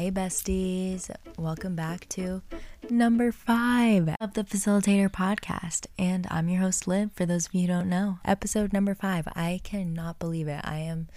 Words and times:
Hey, 0.00 0.10
besties. 0.10 1.14
Welcome 1.36 1.76
back 1.76 2.08
to 2.08 2.40
number 2.88 3.30
five 3.32 4.16
of 4.18 4.32
the 4.32 4.44
Facilitator 4.44 5.10
podcast. 5.10 5.88
And 5.98 6.26
I'm 6.30 6.48
your 6.48 6.62
host, 6.62 6.88
Liv, 6.88 7.12
for 7.12 7.26
those 7.26 7.44
of 7.44 7.54
you 7.54 7.60
who 7.60 7.66
don't 7.66 7.90
know. 7.90 8.18
Episode 8.24 8.72
number 8.72 8.94
five. 8.94 9.28
I 9.36 9.60
cannot 9.62 10.18
believe 10.18 10.48
it. 10.48 10.62
I 10.64 10.78
am 10.78 11.08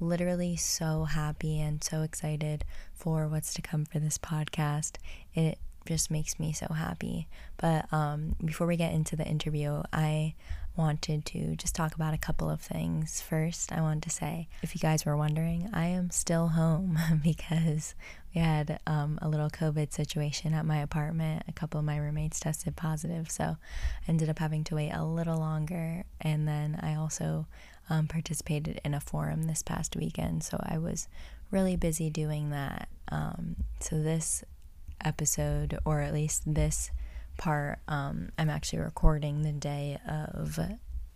literally 0.00 0.56
so 0.56 1.04
happy 1.04 1.60
and 1.60 1.84
so 1.84 2.02
excited 2.02 2.64
for 2.92 3.28
what's 3.28 3.54
to 3.54 3.62
come 3.62 3.84
for 3.84 4.00
this 4.00 4.18
podcast. 4.18 4.96
It 5.34 5.58
just 5.86 6.10
makes 6.10 6.40
me 6.40 6.52
so 6.52 6.66
happy. 6.72 7.28
But 7.58 7.92
um, 7.92 8.34
before 8.44 8.66
we 8.66 8.76
get 8.76 8.92
into 8.92 9.14
the 9.14 9.24
interview, 9.24 9.84
I 9.92 10.34
wanted 10.76 11.24
to 11.26 11.54
just 11.56 11.74
talk 11.74 11.94
about 11.94 12.14
a 12.14 12.18
couple 12.18 12.48
of 12.48 12.60
things. 12.60 13.20
First, 13.20 13.72
I 13.72 13.80
wanted 13.80 14.02
to 14.04 14.10
say, 14.10 14.48
if 14.62 14.74
you 14.74 14.80
guys 14.80 15.04
were 15.04 15.16
wondering, 15.16 15.68
I 15.72 15.86
am 15.86 16.10
still 16.10 16.48
home 16.48 16.98
because 17.22 17.94
we 18.34 18.40
had 18.40 18.80
um, 18.86 19.18
a 19.20 19.28
little 19.28 19.50
COVID 19.50 19.92
situation 19.92 20.54
at 20.54 20.64
my 20.64 20.78
apartment. 20.78 21.44
A 21.48 21.52
couple 21.52 21.78
of 21.78 21.84
my 21.84 21.98
roommates 21.98 22.40
tested 22.40 22.76
positive, 22.76 23.30
so 23.30 23.44
I 23.44 24.10
ended 24.10 24.28
up 24.28 24.38
having 24.38 24.64
to 24.64 24.76
wait 24.76 24.90
a 24.92 25.04
little 25.04 25.38
longer. 25.38 26.04
And 26.20 26.48
then 26.48 26.78
I 26.82 26.94
also 26.94 27.46
um, 27.90 28.06
participated 28.06 28.80
in 28.84 28.94
a 28.94 29.00
forum 29.00 29.44
this 29.44 29.62
past 29.62 29.96
weekend, 29.96 30.44
so 30.44 30.58
I 30.62 30.78
was 30.78 31.08
really 31.50 31.76
busy 31.76 32.08
doing 32.08 32.50
that. 32.50 32.88
Um, 33.08 33.56
so 33.80 34.02
this 34.02 34.44
episode, 35.04 35.78
or 35.84 36.00
at 36.00 36.14
least 36.14 36.42
this 36.46 36.90
part, 37.36 37.80
um, 37.88 38.30
I'm 38.38 38.48
actually 38.48 38.80
recording 38.80 39.42
the 39.42 39.52
day 39.52 39.98
of. 40.08 40.58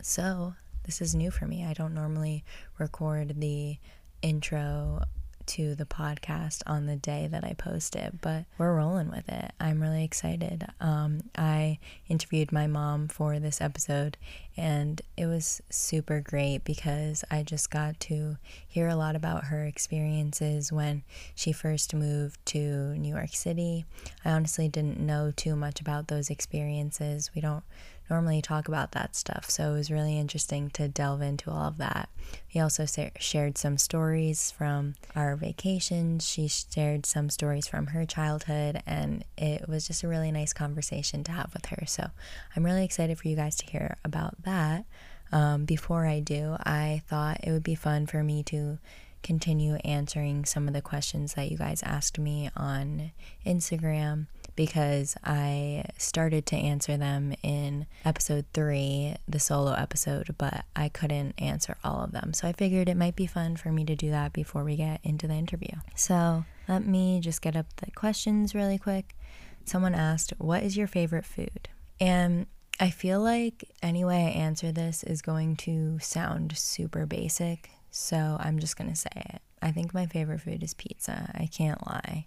So 0.02 0.54
this 0.84 1.00
is 1.00 1.14
new 1.14 1.30
for 1.30 1.46
me. 1.46 1.64
I 1.64 1.72
don't 1.72 1.94
normally 1.94 2.44
record 2.78 3.40
the 3.40 3.78
intro 4.22 5.02
to 5.46 5.74
the 5.74 5.84
podcast 5.84 6.62
on 6.66 6.86
the 6.86 6.96
day 6.96 7.28
that 7.30 7.44
I 7.44 7.54
post 7.54 7.96
it, 7.96 8.20
but 8.20 8.44
we're 8.58 8.76
rolling 8.76 9.10
with 9.10 9.28
it. 9.28 9.52
I'm 9.60 9.80
really 9.80 10.04
excited. 10.04 10.66
Um, 10.80 11.22
I 11.36 11.78
interviewed 12.08 12.52
my 12.52 12.66
mom 12.66 13.08
for 13.08 13.38
this 13.38 13.60
episode, 13.60 14.16
and 14.56 15.00
it 15.16 15.26
was 15.26 15.60
super 15.70 16.20
great 16.20 16.64
because 16.64 17.24
I 17.30 17.42
just 17.42 17.70
got 17.70 17.98
to 18.00 18.36
hear 18.66 18.88
a 18.88 18.96
lot 18.96 19.16
about 19.16 19.44
her 19.44 19.64
experiences 19.64 20.72
when 20.72 21.02
she 21.34 21.52
first 21.52 21.94
moved 21.94 22.44
to 22.46 22.96
New 22.96 23.14
York 23.14 23.30
City. 23.34 23.84
I 24.24 24.30
honestly 24.30 24.68
didn't 24.68 25.00
know 25.00 25.32
too 25.34 25.56
much 25.56 25.80
about 25.80 26.08
those 26.08 26.30
experiences. 26.30 27.30
We 27.34 27.40
don't 27.40 27.64
normally 28.08 28.40
talk 28.42 28.68
about 28.68 28.92
that 28.92 29.16
stuff. 29.16 29.50
So 29.50 29.70
it 29.70 29.74
was 29.74 29.90
really 29.90 30.18
interesting 30.18 30.70
to 30.70 30.88
delve 30.88 31.22
into 31.22 31.50
all 31.50 31.68
of 31.68 31.78
that. 31.78 32.08
We 32.54 32.60
also 32.60 32.86
shared 33.18 33.58
some 33.58 33.78
stories 33.78 34.50
from 34.50 34.94
our 35.14 35.36
vacations. 35.36 36.28
She 36.28 36.48
shared 36.48 37.06
some 37.06 37.30
stories 37.30 37.66
from 37.66 37.88
her 37.88 38.04
childhood, 38.04 38.82
and 38.86 39.24
it 39.36 39.68
was 39.68 39.86
just 39.86 40.02
a 40.02 40.08
really 40.08 40.32
nice 40.32 40.52
conversation 40.52 41.24
to 41.24 41.32
have 41.32 41.52
with 41.52 41.66
her. 41.66 41.84
So 41.86 42.10
I'm 42.54 42.64
really 42.64 42.84
excited 42.84 43.18
for 43.18 43.28
you 43.28 43.36
guys 43.36 43.56
to 43.56 43.66
hear 43.66 43.96
about 44.04 44.42
that. 44.42 44.84
Um, 45.32 45.64
before 45.64 46.06
I 46.06 46.20
do, 46.20 46.56
I 46.60 47.02
thought 47.08 47.40
it 47.42 47.50
would 47.50 47.64
be 47.64 47.74
fun 47.74 48.06
for 48.06 48.22
me 48.22 48.42
to 48.44 48.78
continue 49.22 49.74
answering 49.76 50.44
some 50.44 50.68
of 50.68 50.74
the 50.74 50.80
questions 50.80 51.34
that 51.34 51.50
you 51.50 51.58
guys 51.58 51.82
asked 51.82 52.16
me 52.16 52.48
on 52.56 53.10
Instagram 53.44 54.26
because 54.56 55.16
I 55.22 55.84
started 55.98 56.46
to 56.46 56.56
answer 56.56 56.96
them 56.96 57.34
in 57.42 57.86
episode 58.04 58.46
three, 58.52 59.14
the 59.28 59.38
solo 59.38 59.72
episode, 59.72 60.34
but 60.38 60.64
I 60.74 60.88
couldn't 60.88 61.34
answer 61.38 61.76
all 61.84 62.02
of 62.02 62.12
them. 62.12 62.32
So 62.32 62.48
I 62.48 62.52
figured 62.52 62.88
it 62.88 62.96
might 62.96 63.16
be 63.16 63.26
fun 63.26 63.56
for 63.56 63.70
me 63.70 63.84
to 63.84 63.94
do 63.94 64.10
that 64.10 64.32
before 64.32 64.64
we 64.64 64.76
get 64.76 65.00
into 65.04 65.28
the 65.28 65.34
interview. 65.34 65.76
So 65.94 66.44
let 66.66 66.86
me 66.86 67.20
just 67.20 67.42
get 67.42 67.54
up 67.54 67.66
the 67.76 67.90
questions 67.92 68.54
really 68.54 68.78
quick. 68.78 69.14
Someone 69.64 69.94
asked, 69.94 70.32
What 70.38 70.62
is 70.62 70.76
your 70.76 70.86
favorite 70.86 71.26
food? 71.26 71.68
And 72.00 72.46
I 72.78 72.90
feel 72.90 73.20
like 73.20 73.70
any 73.82 74.04
way 74.04 74.26
I 74.26 74.40
answer 74.40 74.72
this 74.72 75.02
is 75.02 75.22
going 75.22 75.56
to 75.56 75.98
sound 76.00 76.56
super 76.56 77.06
basic. 77.06 77.70
So 77.90 78.36
I'm 78.40 78.58
just 78.58 78.76
to 78.76 78.94
say 78.94 79.10
it. 79.14 79.40
I 79.62 79.72
think 79.72 79.94
my 79.94 80.06
favorite 80.06 80.40
food 80.40 80.62
is 80.62 80.74
pizza. 80.74 81.30
I 81.34 81.46
can't 81.46 81.84
lie. 81.86 82.26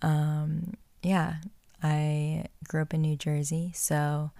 Um, 0.00 0.74
yeah, 1.02 1.36
I 1.82 2.46
grew 2.66 2.82
up 2.82 2.94
in 2.94 3.02
New 3.02 3.16
Jersey, 3.16 3.72
so 3.74 4.30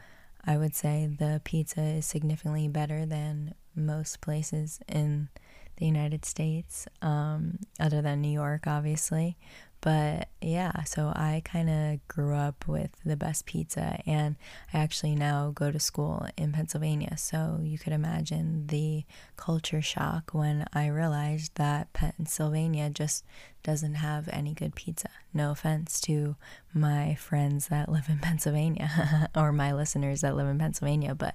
I 0.45 0.57
would 0.57 0.75
say 0.75 1.07
the 1.07 1.41
pizza 1.45 1.83
is 1.83 2.07
significantly 2.07 2.69
better 2.69 3.07
than 3.07 3.55
most 3.75 4.21
places 4.21 4.81
in 4.89 5.29
the 5.77 5.87
United 5.87 6.25
States, 6.25 6.87
um, 7.03 7.59
other 7.79 8.03
than 8.03 8.21
New 8.21 8.31
York, 8.31 8.67
obviously. 8.67 9.37
But 9.81 10.29
yeah, 10.41 10.83
so 10.85 11.13
I 11.15 11.43
kind 11.45 11.71
of 11.71 12.09
grew 12.09 12.35
up 12.35 12.67
with 12.67 12.91
the 13.05 13.17
best 13.17 13.47
pizza, 13.47 14.01
and 14.07 14.35
I 14.75 14.79
actually 14.79 15.15
now 15.15 15.53
go 15.55 15.71
to 15.71 15.79
school 15.79 16.27
in 16.37 16.53
Pennsylvania. 16.53 17.17
So 17.17 17.61
you 17.63 17.79
could 17.79 17.93
imagine 17.93 18.67
the 18.67 19.05
culture 19.37 19.81
shock 19.81 20.31
when 20.33 20.67
I 20.73 20.89
realized 20.89 21.55
that 21.55 21.93
Pennsylvania 21.93 22.91
just 22.91 23.25
doesn't 23.63 23.95
have 23.95 24.29
any 24.33 24.53
good 24.53 24.75
pizza. 24.75 25.11
No 25.33 25.53
offense 25.53 26.01
to 26.03 26.35
my 26.75 27.15
friends 27.15 27.69
that 27.69 27.89
live 27.91 28.09
in 28.09 28.19
Pennsylvania 28.19 29.29
or 29.37 29.53
my 29.53 29.73
listeners 29.73 30.23
that 30.23 30.37
live 30.37 30.49
in 30.49 30.59
Pennsylvania, 30.59 31.15
but 31.15 31.35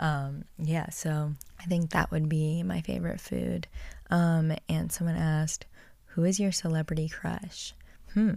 um, 0.00 0.44
yeah, 0.58 0.90
so 0.90 1.32
I 1.60 1.64
think 1.64 1.90
that 1.90 2.10
would 2.10 2.28
be 2.28 2.62
my 2.64 2.80
favorite 2.80 3.20
food. 3.20 3.68
Um, 4.10 4.52
and 4.68 4.90
someone 4.90 5.16
asked, 5.16 5.66
Who 6.06 6.24
is 6.24 6.40
your 6.40 6.52
celebrity 6.52 7.08
crush? 7.08 7.72
Hmm. 8.14 8.34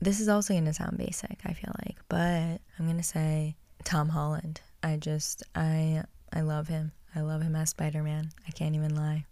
This 0.00 0.20
is 0.20 0.28
also 0.28 0.52
going 0.52 0.66
to 0.66 0.74
sound 0.74 0.98
basic, 0.98 1.38
I 1.46 1.52
feel 1.52 1.72
like, 1.86 1.96
but 2.08 2.60
I'm 2.78 2.84
going 2.84 2.98
to 2.98 3.02
say 3.02 3.56
Tom 3.84 4.10
Holland. 4.10 4.60
I 4.82 4.96
just 4.96 5.42
I 5.54 6.02
I 6.32 6.42
love 6.42 6.68
him. 6.68 6.92
I 7.14 7.20
love 7.20 7.40
him 7.40 7.56
as 7.56 7.70
Spider-Man. 7.70 8.30
I 8.46 8.50
can't 8.50 8.74
even 8.74 8.94
lie. 8.94 9.24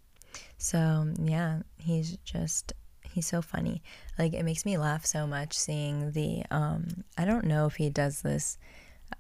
So, 0.57 1.13
yeah, 1.21 1.61
he's 1.77 2.17
just 2.25 2.73
he's 3.03 3.27
so 3.27 3.43
funny. 3.43 3.83
Like 4.19 4.33
it 4.33 4.45
makes 4.45 4.65
me 4.65 4.79
laugh 4.79 5.05
so 5.07 5.27
much 5.27 5.57
seeing 5.57 6.13
the 6.13 6.45
um 6.51 7.05
I 7.17 7.25
don't 7.25 7.45
know 7.45 7.67
if 7.67 7.77
he 7.77 7.91
does 7.91 8.23
this 8.23 8.59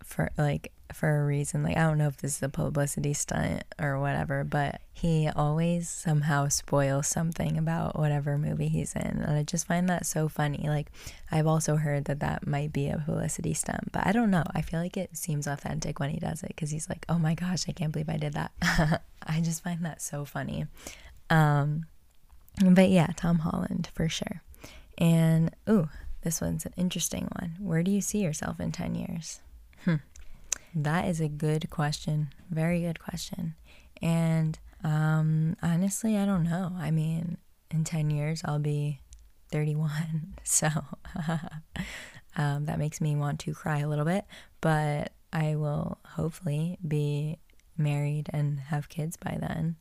for 0.02 0.30
like 0.38 0.72
for 0.94 1.20
a 1.20 1.24
reason. 1.24 1.62
Like 1.62 1.76
I 1.76 1.82
don't 1.82 1.98
know 1.98 2.08
if 2.08 2.16
this 2.18 2.36
is 2.36 2.42
a 2.42 2.48
publicity 2.48 3.12
stunt 3.12 3.64
or 3.80 3.98
whatever, 3.98 4.44
but 4.44 4.80
he 4.92 5.28
always 5.34 5.88
somehow 5.88 6.48
spoils 6.48 7.08
something 7.08 7.58
about 7.58 7.98
whatever 7.98 8.38
movie 8.38 8.68
he's 8.68 8.94
in, 8.94 9.02
and 9.02 9.36
I 9.36 9.42
just 9.42 9.66
find 9.66 9.88
that 9.88 10.06
so 10.06 10.28
funny. 10.28 10.66
Like 10.68 10.88
I've 11.30 11.46
also 11.46 11.76
heard 11.76 12.04
that 12.06 12.20
that 12.20 12.46
might 12.46 12.72
be 12.72 12.88
a 12.88 12.98
publicity 12.98 13.54
stunt, 13.54 13.92
but 13.92 14.06
I 14.06 14.12
don't 14.12 14.30
know. 14.30 14.44
I 14.54 14.62
feel 14.62 14.80
like 14.80 14.96
it 14.96 15.16
seems 15.16 15.46
authentic 15.46 16.00
when 16.00 16.10
he 16.10 16.18
does 16.18 16.42
it 16.42 16.48
because 16.48 16.70
he's 16.70 16.88
like, 16.88 17.04
"Oh 17.08 17.18
my 17.18 17.34
gosh, 17.34 17.68
I 17.68 17.72
can't 17.72 17.92
believe 17.92 18.08
I 18.08 18.16
did 18.16 18.34
that." 18.34 18.52
I 19.26 19.40
just 19.40 19.62
find 19.62 19.84
that 19.84 20.02
so 20.02 20.24
funny. 20.24 20.66
Um, 21.30 21.86
but 22.62 22.90
yeah, 22.90 23.08
Tom 23.16 23.40
Holland 23.40 23.88
for 23.94 24.08
sure. 24.08 24.42
And 24.98 25.50
ooh, 25.68 25.88
this 26.22 26.40
one's 26.40 26.64
an 26.66 26.72
interesting 26.76 27.28
one. 27.38 27.56
Where 27.58 27.82
do 27.82 27.90
you 27.90 28.00
see 28.00 28.22
yourself 28.22 28.60
in 28.60 28.72
10 28.72 28.94
years? 28.94 29.40
That 30.74 31.06
is 31.06 31.20
a 31.20 31.28
good 31.28 31.70
question. 31.70 32.28
Very 32.50 32.80
good 32.80 32.98
question. 32.98 33.54
And 34.02 34.58
um, 34.82 35.56
honestly, 35.62 36.16
I 36.18 36.26
don't 36.26 36.44
know. 36.44 36.72
I 36.76 36.90
mean, 36.90 37.38
in 37.70 37.84
10 37.84 38.10
years, 38.10 38.42
I'll 38.44 38.58
be 38.58 39.00
31. 39.50 40.34
So 40.46 40.68
um, 42.36 42.66
that 42.66 42.78
makes 42.78 43.00
me 43.00 43.16
want 43.16 43.40
to 43.40 43.54
cry 43.54 43.78
a 43.78 43.88
little 43.88 44.04
bit. 44.04 44.24
But 44.60 45.12
I 45.32 45.56
will 45.56 45.98
hopefully 46.04 46.78
be 46.86 47.38
married 47.78 48.28
and 48.32 48.60
have 48.60 48.88
kids 48.88 49.16
by 49.16 49.38
then. 49.40 49.76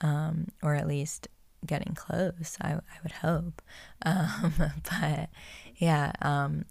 Um, 0.00 0.48
or 0.62 0.74
at 0.74 0.86
least 0.86 1.28
getting 1.64 1.94
close, 1.94 2.58
I, 2.60 2.74
I 2.74 2.98
would 3.02 3.12
hope. 3.12 3.62
Um, 4.06 4.52
but 4.82 5.30
yeah, 5.76 6.12
um, 6.20 6.66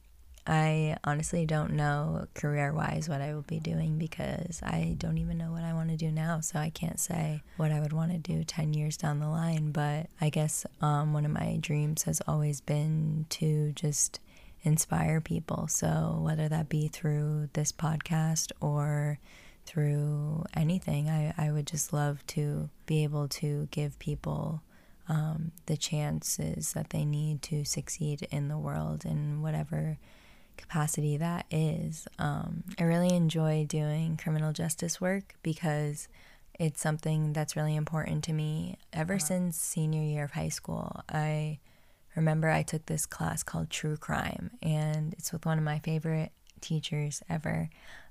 I 0.45 0.97
honestly 1.05 1.45
don't 1.45 1.71
know 1.73 2.27
career 2.33 2.73
wise 2.73 3.07
what 3.07 3.21
I 3.21 3.33
will 3.33 3.43
be 3.43 3.59
doing 3.59 3.97
because 3.97 4.61
I 4.61 4.95
don't 4.97 5.17
even 5.17 5.37
know 5.37 5.51
what 5.51 5.63
I 5.63 5.73
want 5.73 5.89
to 5.89 5.95
do 5.95 6.11
now. 6.11 6.41
So 6.41 6.59
I 6.59 6.69
can't 6.69 6.99
say 6.99 7.43
what 7.55 7.71
I 7.71 7.79
would 7.79 7.93
want 7.93 8.11
to 8.11 8.17
do 8.17 8.43
10 8.43 8.73
years 8.73 8.97
down 8.97 9.19
the 9.19 9.29
line. 9.29 9.71
But 9.71 10.07
I 10.19 10.29
guess 10.29 10.65
um, 10.81 11.13
one 11.13 11.25
of 11.25 11.31
my 11.31 11.57
dreams 11.61 12.03
has 12.03 12.21
always 12.27 12.59
been 12.59 13.25
to 13.29 13.71
just 13.71 14.19
inspire 14.63 15.21
people. 15.21 15.67
So 15.67 16.19
whether 16.21 16.49
that 16.49 16.67
be 16.67 16.87
through 16.89 17.49
this 17.53 17.71
podcast 17.71 18.51
or 18.59 19.19
through 19.65 20.43
anything, 20.55 21.09
I, 21.09 21.33
I 21.37 21.51
would 21.51 21.67
just 21.67 21.93
love 21.93 22.25
to 22.27 22.69
be 22.85 23.03
able 23.03 23.29
to 23.29 23.69
give 23.71 23.97
people 23.99 24.61
um, 25.07 25.51
the 25.65 25.77
chances 25.77 26.73
that 26.73 26.89
they 26.89 27.05
need 27.05 27.41
to 27.43 27.63
succeed 27.63 28.27
in 28.31 28.47
the 28.47 28.57
world 28.57 29.05
in 29.05 29.41
whatever 29.41 29.97
capacity 30.57 31.17
that 31.17 31.45
is. 31.51 32.07
Um, 32.19 32.63
I 32.79 32.83
really 32.83 33.13
enjoy 33.13 33.65
doing 33.67 34.17
criminal 34.17 34.53
justice 34.53 34.99
work 35.01 35.35
because 35.43 36.07
it's 36.59 36.81
something 36.81 37.33
that's 37.33 37.55
really 37.55 37.75
important 37.75 38.23
to 38.25 38.33
me. 38.33 38.77
Ever 38.91 39.15
uh-huh. 39.15 39.25
since 39.25 39.57
senior 39.57 40.01
year 40.01 40.25
of 40.25 40.31
high 40.31 40.49
school, 40.49 41.01
I 41.09 41.59
remember 42.15 42.49
I 42.49 42.63
took 42.63 42.85
this 42.85 43.05
class 43.05 43.43
called 43.43 43.69
True 43.69 43.97
Crime, 43.97 44.51
and 44.61 45.13
it's 45.13 45.33
with 45.33 45.45
one 45.45 45.57
of 45.57 45.63
my 45.63 45.79
favorite 45.79 46.31
teachers 46.61 47.21
ever. 47.29 47.69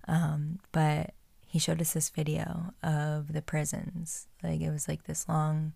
Um, 0.09 0.59
but 0.73 1.15
he 1.47 1.59
showed 1.59 1.81
us 1.81 1.93
this 1.93 2.09
video 2.09 2.73
of 2.83 3.33
the 3.33 3.43
prisons. 3.43 4.27
Like 4.43 4.61
it 4.61 4.71
was 4.71 4.89
like 4.89 5.05
this 5.05 5.29
long 5.29 5.75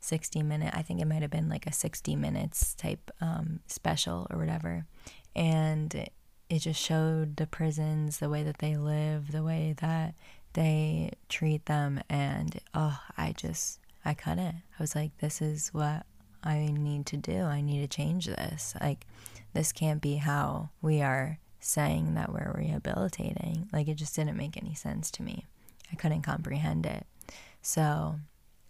60 0.00 0.42
minute, 0.42 0.72
I 0.74 0.82
think 0.82 1.00
it 1.00 1.06
might 1.06 1.22
have 1.22 1.30
been 1.30 1.48
like 1.48 1.66
a 1.66 1.72
60 1.72 2.16
minutes 2.16 2.74
type 2.74 3.10
um, 3.20 3.60
special 3.66 4.26
or 4.30 4.38
whatever. 4.38 4.86
And 5.34 6.08
it 6.48 6.58
just 6.60 6.80
showed 6.80 7.36
the 7.36 7.46
prisons, 7.46 8.18
the 8.18 8.30
way 8.30 8.42
that 8.42 8.58
they 8.58 8.76
live, 8.76 9.32
the 9.32 9.42
way 9.42 9.74
that 9.80 10.14
they 10.54 11.12
treat 11.28 11.66
them. 11.66 12.00
And 12.08 12.60
oh, 12.74 12.98
I 13.16 13.32
just, 13.32 13.80
I 14.04 14.14
couldn't. 14.14 14.56
I 14.56 14.80
was 14.80 14.94
like, 14.94 15.16
this 15.18 15.40
is 15.42 15.68
what 15.68 16.06
I 16.42 16.70
need 16.72 17.06
to 17.06 17.16
do. 17.16 17.42
I 17.42 17.60
need 17.60 17.80
to 17.80 17.96
change 17.96 18.26
this. 18.26 18.74
Like, 18.80 19.06
this 19.52 19.72
can't 19.72 20.00
be 20.00 20.16
how 20.16 20.70
we 20.80 21.02
are 21.02 21.38
saying 21.60 22.14
that 22.14 22.32
we're 22.32 22.54
rehabilitating. 22.56 23.68
Like, 23.72 23.88
it 23.88 23.94
just 23.94 24.16
didn't 24.16 24.36
make 24.36 24.56
any 24.56 24.74
sense 24.74 25.10
to 25.12 25.22
me. 25.22 25.44
I 25.92 25.96
couldn't 25.96 26.22
comprehend 26.22 26.86
it. 26.86 27.06
So 27.60 28.16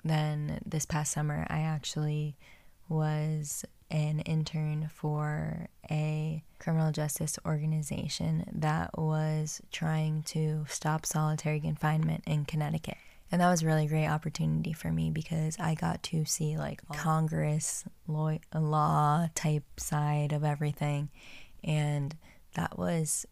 then 0.05 0.61
this 0.65 0.87
past 0.87 1.13
summer, 1.13 1.47
I 1.49 1.61
actually 1.61 2.37
was 2.89 3.65
an 3.91 4.21
intern 4.21 4.91
for 4.93 5.69
a 5.91 6.43
criminal 6.59 6.93
justice 6.93 7.39
organization 7.47 8.45
that 8.53 8.99
was 8.99 9.61
trying 9.73 10.23
to 10.25 10.67
stop 10.69 11.07
solitary 11.07 11.61
confinement 11.61 12.25
in 12.27 12.45
Connecticut. 12.45 12.97
And 13.31 13.41
that 13.41 13.51
was 13.51 13.63
a 13.63 13.67
really 13.67 13.87
great 13.87 14.09
opportunity 14.09 14.73
for 14.73 14.91
me 14.91 15.11
because 15.11 15.59
I 15.59 15.75
got 15.75 16.03
to 16.05 16.25
see 16.25 16.57
like 16.57 16.81
Congress 16.95 17.85
law, 18.07 18.39
law 18.55 19.29
type 19.35 19.65
side 19.77 20.33
of 20.33 20.45
everything. 20.45 21.11
And 21.63 22.17
that 22.55 22.79
was 22.79 23.27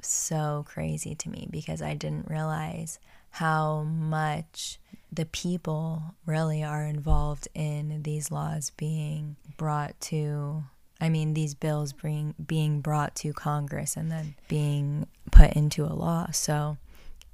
so 0.00 0.64
crazy 0.66 1.14
to 1.14 1.28
me 1.28 1.48
because 1.50 1.82
I 1.82 1.94
didn't 1.94 2.30
realize 2.30 2.98
how 3.30 3.82
much 3.82 4.78
the 5.12 5.26
people 5.26 6.14
really 6.24 6.64
are 6.64 6.84
involved 6.84 7.46
in 7.54 8.02
these 8.02 8.30
laws 8.30 8.72
being 8.76 9.36
brought 9.58 10.00
to 10.00 10.64
I 11.00 11.08
mean 11.08 11.34
these 11.34 11.54
bills 11.54 11.92
being 11.92 12.34
being 12.44 12.80
brought 12.80 13.14
to 13.16 13.32
Congress 13.32 13.96
and 13.96 14.10
then 14.10 14.34
being 14.48 15.06
put 15.30 15.52
into 15.52 15.84
a 15.84 15.92
law. 15.92 16.30
So 16.30 16.78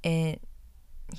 it 0.03 0.41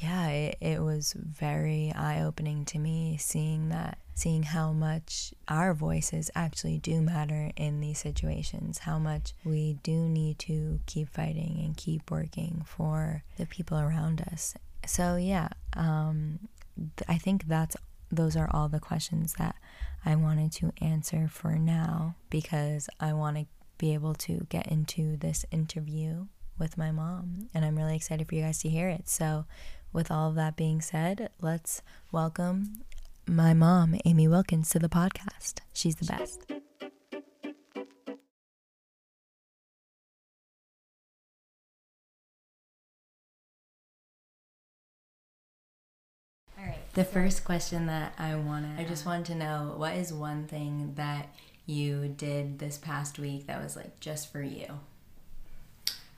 yeah, 0.00 0.28
it, 0.28 0.58
it 0.60 0.80
was 0.80 1.14
very 1.14 1.92
eye 1.96 2.22
opening 2.22 2.64
to 2.66 2.78
me 2.78 3.16
seeing 3.18 3.70
that, 3.70 3.98
seeing 4.14 4.44
how 4.44 4.72
much 4.72 5.34
our 5.48 5.74
voices 5.74 6.30
actually 6.36 6.78
do 6.78 7.00
matter 7.00 7.50
in 7.56 7.80
these 7.80 7.98
situations, 7.98 8.78
how 8.78 9.00
much 9.00 9.32
we 9.44 9.78
do 9.82 10.08
need 10.08 10.38
to 10.40 10.78
keep 10.86 11.08
fighting 11.08 11.60
and 11.64 11.76
keep 11.76 12.08
working 12.08 12.62
for 12.64 13.24
the 13.36 13.46
people 13.46 13.80
around 13.80 14.20
us 14.32 14.54
so 14.90 15.14
yeah, 15.14 15.50
um, 15.76 16.40
I 17.08 17.16
think 17.16 17.46
that's 17.46 17.76
those 18.10 18.34
are 18.34 18.50
all 18.52 18.68
the 18.68 18.80
questions 18.80 19.34
that 19.38 19.54
I 20.04 20.16
wanted 20.16 20.50
to 20.54 20.72
answer 20.80 21.28
for 21.28 21.52
now 21.52 22.16
because 22.28 22.88
I 22.98 23.12
want 23.12 23.36
to 23.36 23.46
be 23.78 23.94
able 23.94 24.14
to 24.14 24.48
get 24.48 24.66
into 24.66 25.16
this 25.16 25.46
interview 25.52 26.26
with 26.58 26.76
my 26.76 26.90
mom 26.90 27.48
and 27.54 27.64
I'm 27.64 27.76
really 27.78 27.94
excited 27.94 28.26
for 28.26 28.34
you 28.34 28.42
guys 28.42 28.58
to 28.62 28.68
hear 28.68 28.88
it. 28.88 29.08
So, 29.08 29.44
with 29.92 30.10
all 30.10 30.30
of 30.30 30.34
that 30.34 30.56
being 30.56 30.80
said, 30.80 31.30
let's 31.40 31.82
welcome 32.10 32.82
my 33.28 33.54
mom, 33.54 33.94
Amy 34.04 34.26
Wilkins, 34.26 34.70
to 34.70 34.80
the 34.80 34.88
podcast. 34.88 35.60
She's 35.72 35.94
the 35.94 36.06
best. 36.06 36.59
The 46.94 47.04
first 47.04 47.44
question 47.44 47.86
that 47.86 48.14
I 48.18 48.34
want 48.34 48.76
to, 48.76 48.82
I 48.82 48.84
just 48.84 49.06
want 49.06 49.26
to 49.26 49.34
know 49.34 49.74
what 49.76 49.94
is 49.94 50.12
one 50.12 50.46
thing 50.46 50.94
that 50.96 51.28
you 51.66 52.08
did 52.08 52.58
this 52.58 52.78
past 52.78 53.18
week 53.18 53.46
that 53.46 53.62
was 53.62 53.76
like 53.76 54.00
just 54.00 54.32
for 54.32 54.42
you? 54.42 54.80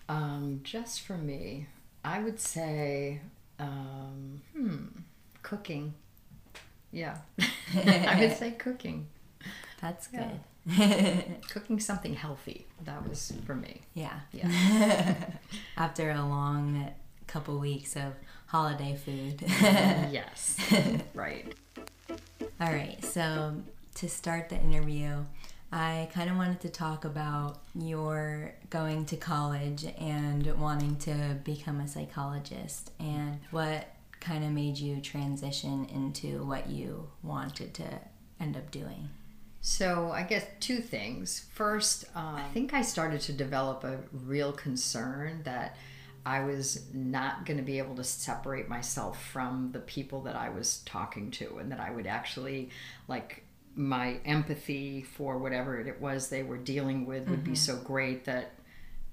Um, 0.09 0.61
just 0.65 1.03
for 1.03 1.19
me, 1.19 1.67
I 2.05 2.21
would 2.21 2.41
say, 2.41 3.21
um, 3.59 4.41
hmm, 4.57 4.87
cooking. 5.43 5.93
Yeah, 6.91 7.19
I 7.75 8.17
would 8.21 8.37
say 8.37 8.51
cooking. 8.59 9.09
That's 9.81 10.07
good. 10.07 10.41
Yeah. 10.67 11.21
cooking 11.51 11.81
something 11.81 12.15
healthy. 12.15 12.67
That 12.85 13.07
was 13.09 13.33
for 13.45 13.55
me. 13.55 13.83
Yeah. 13.95 14.21
Yeah. 14.33 15.15
After 15.77 16.11
a 16.11 16.21
long 16.25 16.93
couple 17.27 17.59
weeks 17.59 17.97
of 17.97 18.15
holiday 18.53 18.95
food. 18.95 19.43
yes. 19.49 20.59
right. 21.15 21.55
All 22.61 22.71
right. 22.71 23.03
So, 23.03 23.55
to 23.95 24.09
start 24.11 24.51
the 24.51 24.57
interview, 24.57 25.25
I 25.73 26.11
kind 26.13 26.29
of 26.29 26.37
wanted 26.37 26.61
to 26.61 26.69
talk 26.69 27.07
about 27.07 27.63
your 27.75 28.53
going 28.69 29.07
to 29.07 29.17
college 29.17 29.87
and 29.99 30.47
wanting 30.61 30.97
to 30.97 31.39
become 31.45 31.81
a 31.81 31.89
psychologist 31.89 32.91
and 33.01 33.41
what 33.53 33.89
kind 34.21 34.45
of 34.45 34.51
made 34.51 34.77
you 34.77 35.01
transition 35.01 35.87
into 35.87 36.45
what 36.45 36.69
you 36.69 37.09
wanted 37.23 37.73
to 37.73 37.87
end 38.39 38.59
up 38.59 38.71
doing. 38.71 39.09
So, 39.63 40.11
I 40.13 40.25
guess 40.25 40.45
two 40.61 40.81
things. 40.81 41.47
First, 41.55 42.05
uh, 42.15 42.35
I 42.37 42.45
think 42.53 42.75
I 42.75 42.83
started 42.83 43.23
to 43.23 43.33
develop 43.33 43.83
a 43.83 44.01
real 44.13 44.53
concern 44.53 45.41
that 45.45 45.75
I 46.25 46.45
was 46.45 46.85
not 46.93 47.47
going 47.47 47.57
to 47.57 47.63
be 47.63 47.79
able 47.79 47.97
to 47.97 48.05
separate 48.05 48.69
myself 48.69 49.25
from 49.25 49.71
the 49.73 49.81
people 49.81 50.23
that 50.23 50.37
I 50.37 50.51
was 50.51 50.83
talking 50.85 51.31
to, 51.33 51.59
and 51.59 51.73
that 51.73 51.81
I 51.81 51.91
would 51.91 52.07
actually 52.07 52.71
like 53.09 53.45
my 53.75 54.19
empathy 54.25 55.03
for 55.03 55.39
whatever 55.39 55.81
it 55.81 56.01
was 56.01 56.29
they 56.29 56.43
were 56.43 56.59
dealing 56.59 57.07
with 57.07 57.29
would 57.29 57.41
mm-hmm. 57.41 57.53
be 57.53 57.57
so 57.57 57.77
great 57.77 58.27
that 58.27 58.53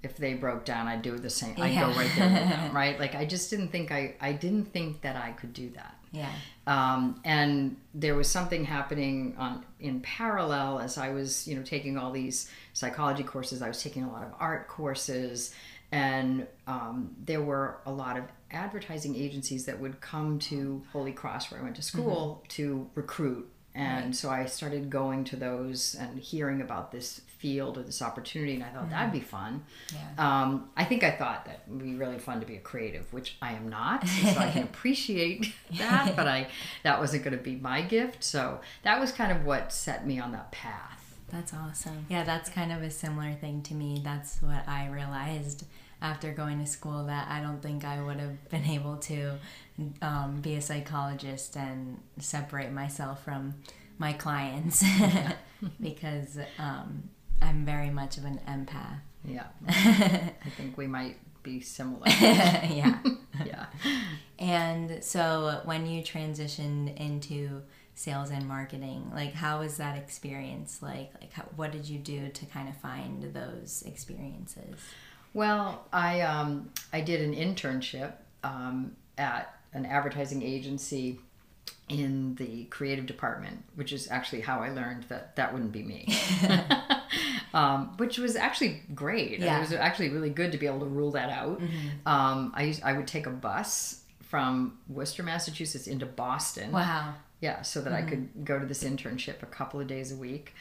if 0.02 0.16
they 0.18 0.34
broke 0.34 0.66
down, 0.66 0.88
I'd 0.88 1.02
do 1.02 1.18
the 1.18 1.30
same. 1.30 1.56
I'd 1.62 1.78
go 1.78 1.88
right 1.88 2.10
there 2.16 2.30
with 2.30 2.50
them, 2.50 2.72
right? 2.76 3.00
Like 3.00 3.16
I 3.16 3.26
just 3.26 3.50
didn't 3.50 3.70
think 3.70 3.92
I 3.92 4.16
I 4.22 4.32
didn't 4.32 4.66
think 4.66 5.02
that 5.02 5.16
I 5.16 5.32
could 5.32 5.54
do 5.54 5.70
that. 5.72 5.96
Yeah. 6.12 6.32
Um, 6.66 7.22
and 7.24 7.78
there 7.94 8.16
was 8.16 8.30
something 8.30 8.66
happening 8.66 9.36
on 9.38 9.66
in 9.80 10.02
parallel 10.02 10.80
as 10.80 10.98
I 10.98 11.10
was, 11.10 11.48
you 11.48 11.56
know, 11.56 11.64
taking 11.64 11.98
all 11.98 12.12
these 12.12 12.50
psychology 12.74 13.24
courses. 13.24 13.62
I 13.62 13.68
was 13.68 13.84
taking 13.84 14.04
a 14.04 14.12
lot 14.12 14.24
of 14.24 14.34
art 14.40 14.68
courses 14.68 15.54
and 15.92 16.48
um, 16.68 17.16
there 17.26 17.42
were 17.42 17.78
a 17.86 17.92
lot 17.92 18.18
of 18.18 18.26
advertising 18.52 19.16
agencies 19.16 19.66
that 19.66 19.80
would 19.80 20.02
come 20.02 20.40
to 20.40 20.84
Holy 20.92 21.12
Cross, 21.12 21.52
where 21.52 21.60
I 21.60 21.64
went 21.64 21.76
to 21.78 21.82
school, 21.82 22.42
mm-hmm. 22.42 22.48
to 22.50 22.90
recruit. 22.96 23.50
And 23.76 24.06
right. 24.06 24.16
so 24.16 24.30
I 24.30 24.46
started 24.46 24.90
going 24.90 25.24
to 25.26 25.36
those 25.36 25.96
and 25.96 26.20
hearing 26.20 26.60
about 26.60 26.92
this 26.92 27.22
field 27.38 27.78
or 27.78 27.84
this 27.84 28.02
opportunity, 28.02 28.56
and 28.56 28.64
I 28.64 28.68
thought 28.70 28.84
mm-hmm. 28.84 28.92
that'd 28.92 29.14
be 29.14 29.22
fun. 29.22 29.64
Yeah. 29.94 30.42
Um, 30.42 30.70
I 30.76 30.84
think 30.84 31.04
I 31.04 31.12
thought 31.12 31.46
that 31.46 31.62
would 31.68 31.82
be 31.82 31.96
really 31.96 32.20
fun 32.20 32.40
to 32.42 32.46
be 32.46 32.56
a 32.56 32.60
creative, 32.60 33.12
which 33.14 33.38
I 33.42 33.54
am 33.54 33.70
not, 33.70 34.08
so 34.08 34.40
I 34.40 34.52
can 34.52 34.64
appreciate 34.72 35.54
that. 35.78 36.16
But 36.16 36.28
I 36.28 36.48
that 36.84 37.00
wasn't 37.00 37.24
going 37.24 37.38
to 37.38 37.44
be 37.44 37.56
my 37.56 37.82
gift, 37.82 38.24
so 38.24 38.60
that 38.84 39.00
was 39.00 39.12
kind 39.12 39.32
of 39.32 39.46
what 39.46 39.72
set 39.72 40.06
me 40.06 40.20
on 40.20 40.34
that 40.34 40.52
path. 40.52 40.99
That's 41.32 41.54
awesome. 41.54 42.06
Yeah, 42.10 42.24
that's 42.24 42.50
kind 42.50 42.72
of 42.72 42.82
a 42.82 42.90
similar 42.90 43.34
thing 43.34 43.62
to 43.64 43.74
me. 43.74 44.02
That's 44.04 44.42
what 44.42 44.68
I 44.68 44.88
realized 44.88 45.66
after 46.02 46.32
going 46.32 46.60
to 46.60 46.66
school 46.66 47.06
that 47.06 47.28
I 47.30 47.42
don't 47.42 47.62
think 47.62 47.84
I 47.84 48.02
would 48.02 48.18
have 48.18 48.50
been 48.50 48.66
able 48.70 48.98
to 48.98 49.38
um, 50.02 50.42
be 50.42 50.56
a 50.56 50.62
psychologist 50.62 51.56
and 51.56 52.00
separate 52.20 52.72
myself 52.72 53.24
from 53.24 53.56
my 53.98 54.14
clients 54.14 54.84
because 55.82 56.38
um, 56.58 57.10
I'm 57.42 57.66
very 57.66 57.90
much 57.90 58.18
of 58.18 58.26
an 58.26 58.40
empath. 58.48 59.00
Yeah. 59.26 59.48
I 59.68 60.50
think 60.56 60.78
we 60.78 60.88
might 60.88 61.18
be 61.44 61.60
similar. 61.60 62.08
yeah. 62.08 63.00
yeah. 63.46 63.66
And 64.38 65.04
so 65.04 65.62
when 65.66 65.86
you 65.86 66.02
transitioned 66.02 66.98
into 66.98 67.62
sales 68.00 68.30
and 68.32 68.48
marketing 68.48 69.12
like 69.14 69.34
how 69.34 69.60
was 69.60 69.76
that 69.76 69.98
experience 69.98 70.82
like? 70.82 71.12
Like 71.20 71.34
how, 71.34 71.44
what 71.58 71.74
did 71.74 71.86
you 71.90 72.00
do 72.00 72.30
to 72.30 72.46
kind 72.46 72.70
of 72.70 72.78
find 72.78 73.22
those 73.34 73.84
experiences? 73.86 74.80
Well 75.34 75.86
i 75.92 76.22
um, 76.22 76.70
i 76.94 77.02
did 77.02 77.20
an 77.22 77.36
internship 77.36 78.14
um, 78.44 78.96
at 79.18 79.54
an 79.74 79.86
advertising 79.86 80.42
agency 80.42 81.20
in 81.90 82.36
the 82.36 82.64
creative 82.66 83.06
department 83.06 83.64
which 83.76 83.92
is 83.92 84.10
actually 84.10 84.42
how 84.42 84.60
i 84.60 84.70
learned 84.70 85.04
that 85.10 85.36
that 85.36 85.52
wouldn't 85.52 85.74
be 85.74 85.84
me. 85.84 86.08
Um, 87.52 87.98
which 87.98 88.20
was 88.20 88.36
actually 88.36 88.84
great. 88.94 89.40
Yeah. 89.40 89.58
it 89.58 89.62
was 89.62 89.74
actually 89.74 90.10
really 90.10 90.30
good 90.30 90.52
to 90.52 90.60
be 90.60 90.68
able 90.68 90.82
to 90.82 90.86
rule 90.86 91.10
that 91.14 91.32
out. 91.32 91.60
Mm-hmm. 91.60 92.08
um, 92.08 92.52
I, 92.56 92.62
used, 92.66 92.84
I 92.84 92.94
would 92.94 93.08
take 93.08 93.26
a 93.26 93.32
bus 93.32 94.04
from 94.22 94.78
worcester 94.88 95.24
massachusetts 95.24 95.88
into 95.88 96.06
boston. 96.06 96.72
Wow 96.72 97.16
yeah, 97.42 97.62
so 97.62 97.82
that 97.82 97.94
mm-hmm. 97.94 98.08
I 98.08 98.10
could 98.10 98.46
go 98.46 98.60
to 98.60 98.66
this 98.66 98.84
internship 98.84 99.42
a 99.44 99.48
couple 99.48 99.80
of 99.80 99.88
days 99.88 100.12
a 100.12 100.16
week. 100.16 100.54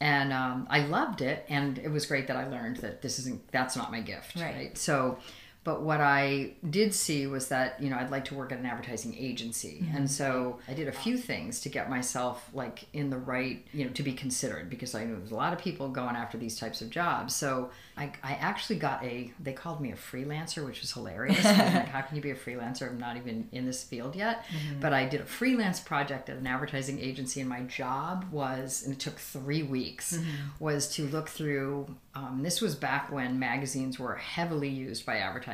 and 0.00 0.32
um, 0.32 0.66
I 0.70 0.80
loved 0.86 1.20
it, 1.22 1.46
and 1.48 1.78
it 1.78 1.88
was 1.90 2.04
great 2.06 2.26
that 2.26 2.36
I 2.36 2.48
learned 2.48 2.78
that 2.78 3.00
this 3.02 3.18
isn't 3.20 3.40
that's 3.52 3.76
not 3.76 3.90
my 3.92 4.00
gift, 4.00 4.34
Right. 4.36 4.54
right? 4.56 4.78
So, 4.78 5.18
but 5.64 5.82
what 5.82 6.00
I 6.00 6.52
did 6.68 6.94
see 6.94 7.26
was 7.26 7.48
that 7.48 7.82
you 7.82 7.90
know 7.90 7.96
I'd 7.96 8.10
like 8.10 8.26
to 8.26 8.34
work 8.34 8.52
at 8.52 8.58
an 8.58 8.66
advertising 8.66 9.14
agency, 9.18 9.80
Mm-hmm. 9.82 9.96
and 9.96 10.10
so 10.10 10.58
I 10.68 10.74
did 10.74 10.88
a 10.88 10.92
few 10.92 11.16
things 11.18 11.60
to 11.62 11.68
get 11.68 11.90
myself 11.90 12.48
like 12.52 12.86
in 12.92 13.10
the 13.10 13.18
right 13.18 13.64
you 13.72 13.84
know 13.84 13.90
to 13.92 14.02
be 14.02 14.12
considered 14.12 14.70
because 14.70 14.94
I 14.94 15.04
knew 15.04 15.16
there's 15.16 15.30
a 15.30 15.34
lot 15.34 15.52
of 15.52 15.58
people 15.58 15.88
going 15.88 16.16
after 16.16 16.38
these 16.38 16.58
types 16.58 16.80
of 16.82 16.90
jobs. 16.90 17.34
So 17.34 17.70
I, 17.96 18.12
I 18.22 18.32
actually 18.34 18.76
got 18.78 19.02
a 19.04 19.32
they 19.40 19.52
called 19.52 19.80
me 19.80 19.92
a 19.92 19.96
freelancer, 19.96 20.64
which 20.66 20.80
was 20.82 20.92
hilarious. 20.92 21.42
Like, 21.44 21.88
how 21.88 22.02
can 22.02 22.16
you 22.16 22.22
be 22.22 22.30
a 22.30 22.34
freelancer? 22.36 22.88
I'm 22.88 22.98
not 22.98 23.16
even 23.16 23.48
in 23.52 23.66
this 23.66 23.82
field 23.84 24.14
yet. 24.16 24.44
But 24.80 24.92
I 24.92 25.06
did 25.06 25.20
a 25.20 25.24
freelance 25.24 25.80
project 25.80 26.28
at 26.28 26.36
an 26.36 26.46
advertising 26.46 26.98
agency, 27.00 27.40
and 27.40 27.48
my 27.48 27.60
job 27.62 28.26
was, 28.32 28.82
and 28.84 28.92
it 28.94 28.98
took 29.00 29.18
three 29.18 29.62
weeks, 29.62 30.18
was 30.60 30.88
to 30.96 31.06
look 31.08 31.28
through. 31.28 31.94
Um, 32.16 32.40
this 32.42 32.60
was 32.60 32.74
back 32.76 33.10
when 33.10 33.38
magazines 33.40 33.98
were 33.98 34.14
heavily 34.14 34.68
used 34.68 35.04
by 35.04 35.16
advertising, 35.18 35.53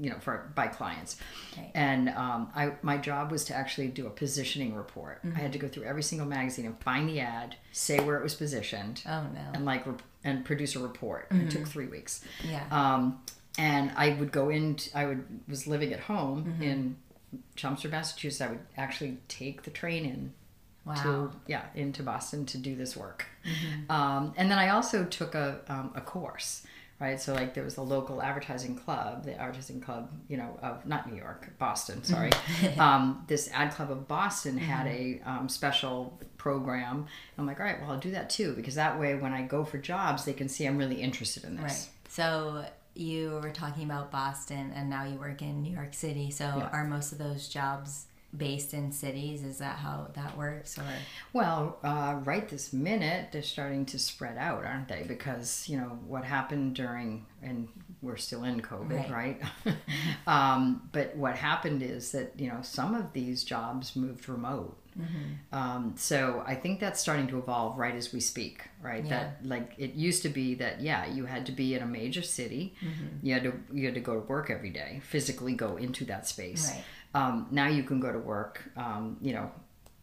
you 0.00 0.10
know, 0.10 0.18
for 0.20 0.50
by 0.54 0.66
clients. 0.68 1.16
Right. 1.56 1.70
And 1.74 2.08
um, 2.10 2.50
I 2.54 2.72
my 2.82 2.96
job 2.98 3.30
was 3.30 3.44
to 3.46 3.54
actually 3.54 3.88
do 3.88 4.06
a 4.06 4.10
positioning 4.10 4.74
report. 4.74 5.20
I 5.24 5.38
had 5.38 5.52
to 5.52 5.58
go 5.58 5.68
through 5.68 5.84
every 5.84 6.02
single 6.02 6.26
magazine 6.26 6.66
and 6.66 6.78
find 6.80 7.08
the 7.08 7.20
ad, 7.20 7.56
say 7.72 8.00
where 8.00 8.16
it 8.16 8.22
was 8.22 8.34
positioned, 8.34 9.02
Oh 9.06 9.22
no. 9.34 9.40
and 9.54 9.64
like 9.64 9.84
and 10.24 10.44
produce 10.44 10.74
a 10.76 10.80
report. 10.80 11.26
It 11.30 11.50
took 11.50 11.66
three 11.66 11.86
weeks. 11.86 12.24
Yeah. 12.48 12.64
Um, 12.70 13.20
and 13.58 13.92
I 13.96 14.14
would 14.14 14.32
go 14.32 14.48
in. 14.50 14.78
I 14.94 15.04
would 15.06 15.24
was 15.48 15.66
living 15.66 15.92
at 15.92 16.00
home 16.00 16.44
Mm-hmm. 16.44 16.62
in 16.62 16.96
Chelmsford, 17.56 17.90
Massachusetts. 17.90 18.40
I 18.40 18.48
would 18.48 18.60
actually 18.76 19.18
take 19.28 19.62
the 19.64 19.70
train 19.70 20.04
in 20.04 20.32
Wow. 20.86 20.94
to 21.02 21.32
yeah 21.46 21.62
into 21.74 22.02
Boston 22.02 22.44
to 22.46 22.58
do 22.58 22.76
this 22.76 22.94
work. 22.94 23.24
Mm-hmm. 23.46 23.90
Um, 23.90 24.34
and 24.36 24.50
then 24.50 24.58
I 24.58 24.68
also 24.68 25.04
took 25.04 25.34
a 25.34 25.60
um, 25.68 25.92
a 25.94 26.00
course. 26.02 26.62
Right, 27.00 27.20
so 27.20 27.34
like 27.34 27.54
there 27.54 27.64
was 27.64 27.74
the 27.74 27.82
local 27.82 28.22
advertising 28.22 28.76
club, 28.76 29.24
the 29.24 29.34
advertising 29.38 29.80
club, 29.80 30.10
you 30.28 30.36
know, 30.36 30.58
of 30.62 30.86
not 30.86 31.10
New 31.10 31.18
York, 31.18 31.50
Boston, 31.58 32.04
sorry. 32.04 32.30
um, 32.78 33.24
this 33.26 33.50
ad 33.52 33.72
club 33.72 33.90
of 33.90 34.06
Boston 34.06 34.56
had 34.56 34.86
a 34.86 35.20
um, 35.26 35.48
special 35.48 36.18
program. 36.38 36.96
And 36.98 37.06
I'm 37.36 37.46
like, 37.46 37.58
all 37.58 37.66
right, 37.66 37.80
well, 37.80 37.90
I'll 37.90 37.98
do 37.98 38.12
that 38.12 38.30
too, 38.30 38.54
because 38.54 38.76
that 38.76 38.98
way 38.98 39.16
when 39.16 39.32
I 39.32 39.42
go 39.42 39.64
for 39.64 39.76
jobs, 39.76 40.24
they 40.24 40.32
can 40.32 40.48
see 40.48 40.66
I'm 40.66 40.78
really 40.78 41.02
interested 41.02 41.42
in 41.44 41.56
this. 41.56 41.62
Right. 41.62 41.88
So 42.08 42.64
you 42.94 43.40
were 43.42 43.50
talking 43.50 43.84
about 43.84 44.12
Boston 44.12 44.72
and 44.74 44.88
now 44.88 45.04
you 45.04 45.16
work 45.16 45.42
in 45.42 45.62
New 45.62 45.72
York 45.74 45.94
City. 45.94 46.30
So 46.30 46.44
Yeah. 46.44 46.68
are 46.72 46.84
most 46.84 47.10
of 47.10 47.18
those 47.18 47.48
jobs 47.48 48.06
based 48.36 48.74
in 48.74 48.92
cities? 48.92 49.42
Is 49.42 49.58
that 49.58 49.76
how 49.76 50.08
that 50.14 50.36
works 50.36 50.78
or 50.78 50.84
Well, 51.32 51.78
uh, 51.82 52.20
right 52.24 52.48
this 52.48 52.72
minute, 52.72 53.30
they're 53.32 53.42
starting 53.42 53.86
to 53.86 53.98
spread 53.98 54.38
out, 54.38 54.64
aren't 54.64 54.88
they? 54.88 55.04
Because, 55.06 55.68
you 55.68 55.76
know, 55.76 55.98
what 56.06 56.24
happened 56.24 56.74
during, 56.74 57.26
and 57.42 57.68
we're 58.02 58.16
still 58.16 58.44
in 58.44 58.60
COVID, 58.60 59.10
right? 59.10 59.40
um, 60.26 60.88
but 60.92 61.16
what 61.16 61.36
happened 61.36 61.82
is 61.82 62.12
that, 62.12 62.32
you 62.38 62.48
know, 62.48 62.58
some 62.62 62.94
of 62.94 63.12
these 63.12 63.44
jobs 63.44 63.96
moved 63.96 64.28
remote. 64.28 64.76
Um, 65.52 65.94
so 65.96 66.42
I 66.46 66.54
think 66.54 66.80
that's 66.80 67.00
starting 67.00 67.26
to 67.28 67.38
evolve 67.38 67.78
right 67.78 67.94
as 67.94 68.12
we 68.12 68.20
speak, 68.20 68.62
right? 68.80 69.08
That 69.08 69.44
like 69.44 69.72
it 69.78 69.94
used 69.94 70.22
to 70.22 70.28
be 70.28 70.54
that 70.56 70.80
yeah, 70.80 71.06
you 71.06 71.24
had 71.24 71.46
to 71.46 71.52
be 71.52 71.74
in 71.74 71.82
a 71.82 71.86
major 71.86 72.22
city, 72.22 72.74
you 73.22 73.34
had 73.34 73.42
to 73.44 73.54
you 73.72 73.86
had 73.86 73.94
to 73.94 74.00
go 74.00 74.14
to 74.14 74.20
work 74.20 74.50
every 74.50 74.70
day, 74.70 75.00
physically 75.04 75.54
go 75.54 75.76
into 75.76 76.04
that 76.06 76.28
space. 76.28 76.70
Right. 76.70 76.84
Um, 77.14 77.46
now 77.50 77.68
you 77.68 77.84
can 77.84 78.00
go 78.00 78.12
to 78.12 78.18
work, 78.18 78.62
um, 78.76 79.16
you 79.22 79.32
know, 79.32 79.50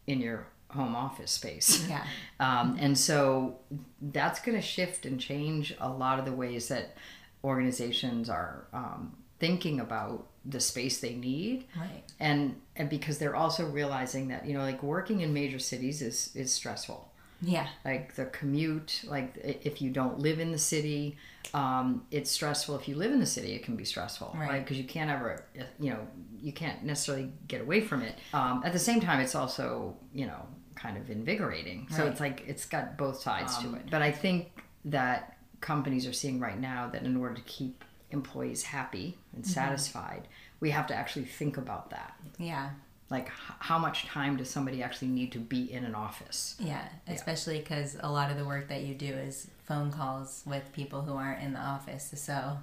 in 0.07 0.21
your 0.21 0.47
home 0.69 0.95
office 0.95 1.31
space. 1.31 1.87
Yeah. 1.87 2.03
Um, 2.39 2.75
and 2.79 2.97
so 2.97 3.59
that's 4.01 4.39
going 4.39 4.57
to 4.57 4.63
shift 4.63 5.05
and 5.05 5.19
change 5.19 5.75
a 5.79 5.87
lot 5.87 6.17
of 6.17 6.25
the 6.25 6.31
ways 6.31 6.69
that 6.69 6.97
organizations 7.43 8.31
are 8.31 8.65
um, 8.73 9.15
thinking 9.39 9.79
about 9.79 10.25
the 10.45 10.59
space 10.59 10.99
they 10.99 11.13
need 11.13 11.65
right? 11.77 12.03
and 12.19 12.59
and 12.75 12.89
because 12.89 13.19
they're 13.19 13.35
also 13.35 13.67
realizing 13.67 14.27
that 14.29 14.43
you 14.45 14.53
know 14.53 14.61
like 14.61 14.81
working 14.81 15.21
in 15.21 15.31
major 15.31 15.59
cities 15.59 16.01
is 16.01 16.31
is 16.35 16.51
stressful 16.51 17.10
Yeah. 17.41 17.67
like 17.83 18.15
the 18.15 18.25
commute 18.25 19.01
like 19.07 19.35
if 19.43 19.81
you 19.81 19.89
don't 19.89 20.19
live 20.19 20.39
in 20.39 20.51
the 20.51 20.57
city 20.59 21.17
um, 21.53 22.05
it's 22.11 22.29
stressful 22.31 22.75
if 22.75 22.87
you 22.87 22.95
live 22.95 23.11
in 23.11 23.19
the 23.19 23.25
city 23.25 23.53
it 23.53 23.63
can 23.63 23.75
be 23.75 23.83
stressful 23.85 24.31
Right. 24.37 24.49
right 24.49 24.63
because 24.63 24.77
you 24.77 24.83
can't 24.83 25.09
ever 25.09 25.43
you 25.79 25.89
know 25.91 26.07
you 26.39 26.53
can't 26.53 26.83
necessarily 26.83 27.31
get 27.47 27.61
away 27.61 27.81
from 27.81 28.01
it 28.03 28.15
um, 28.33 28.61
at 28.65 28.73
the 28.73 28.79
same 28.79 28.99
time 29.01 29.19
it's 29.19 29.35
also 29.35 29.95
you 30.13 30.27
know 30.27 30.45
kind 30.75 30.97
of 30.97 31.09
invigorating 31.09 31.87
so 31.89 32.03
Right. 32.03 32.11
it's 32.11 32.19
like 32.19 32.43
it's 32.47 32.65
got 32.65 32.97
both 32.97 33.19
sides 33.21 33.57
to 33.59 33.73
it 33.75 33.83
but 33.89 34.01
i 34.01 34.11
think 34.11 34.51
that 34.85 35.37
companies 35.61 36.07
are 36.07 36.13
seeing 36.13 36.39
right 36.39 36.59
now 36.59 36.89
that 36.93 37.03
in 37.03 37.15
order 37.17 37.35
to 37.35 37.41
keep 37.43 37.83
employees 38.11 38.63
happy 38.63 39.17
and 39.33 39.43
Mm-hmm. 39.43 39.51
satisfied 39.53 40.27
we 40.59 40.69
have 40.71 40.85
to 40.87 40.95
actually 40.95 41.25
think 41.25 41.57
about 41.57 41.89
that 41.89 42.13
Yeah. 42.37 42.69
Like 43.11 43.29
how 43.59 43.77
much 43.77 44.05
time 44.05 44.37
does 44.37 44.49
somebody 44.49 44.81
actually 44.81 45.09
need 45.09 45.31
to 45.33 45.39
be 45.39 45.71
in 45.71 45.83
an 45.83 45.93
office 45.93 46.55
Yeah. 46.59 46.83
Especially 47.07 47.59
because 47.59 47.97
a 47.99 48.09
lot 48.09 48.31
of 48.31 48.37
the 48.37 48.45
work 48.45 48.69
that 48.69 48.81
you 48.83 48.95
do 48.95 49.13
is 49.13 49.47
phone 49.65 49.91
calls 49.91 50.41
with 50.45 50.63
people 50.73 51.01
who 51.01 51.13
aren't 51.13 51.41
in 51.43 51.53
the 51.53 51.59
office. 51.59 52.11
So 52.15 52.57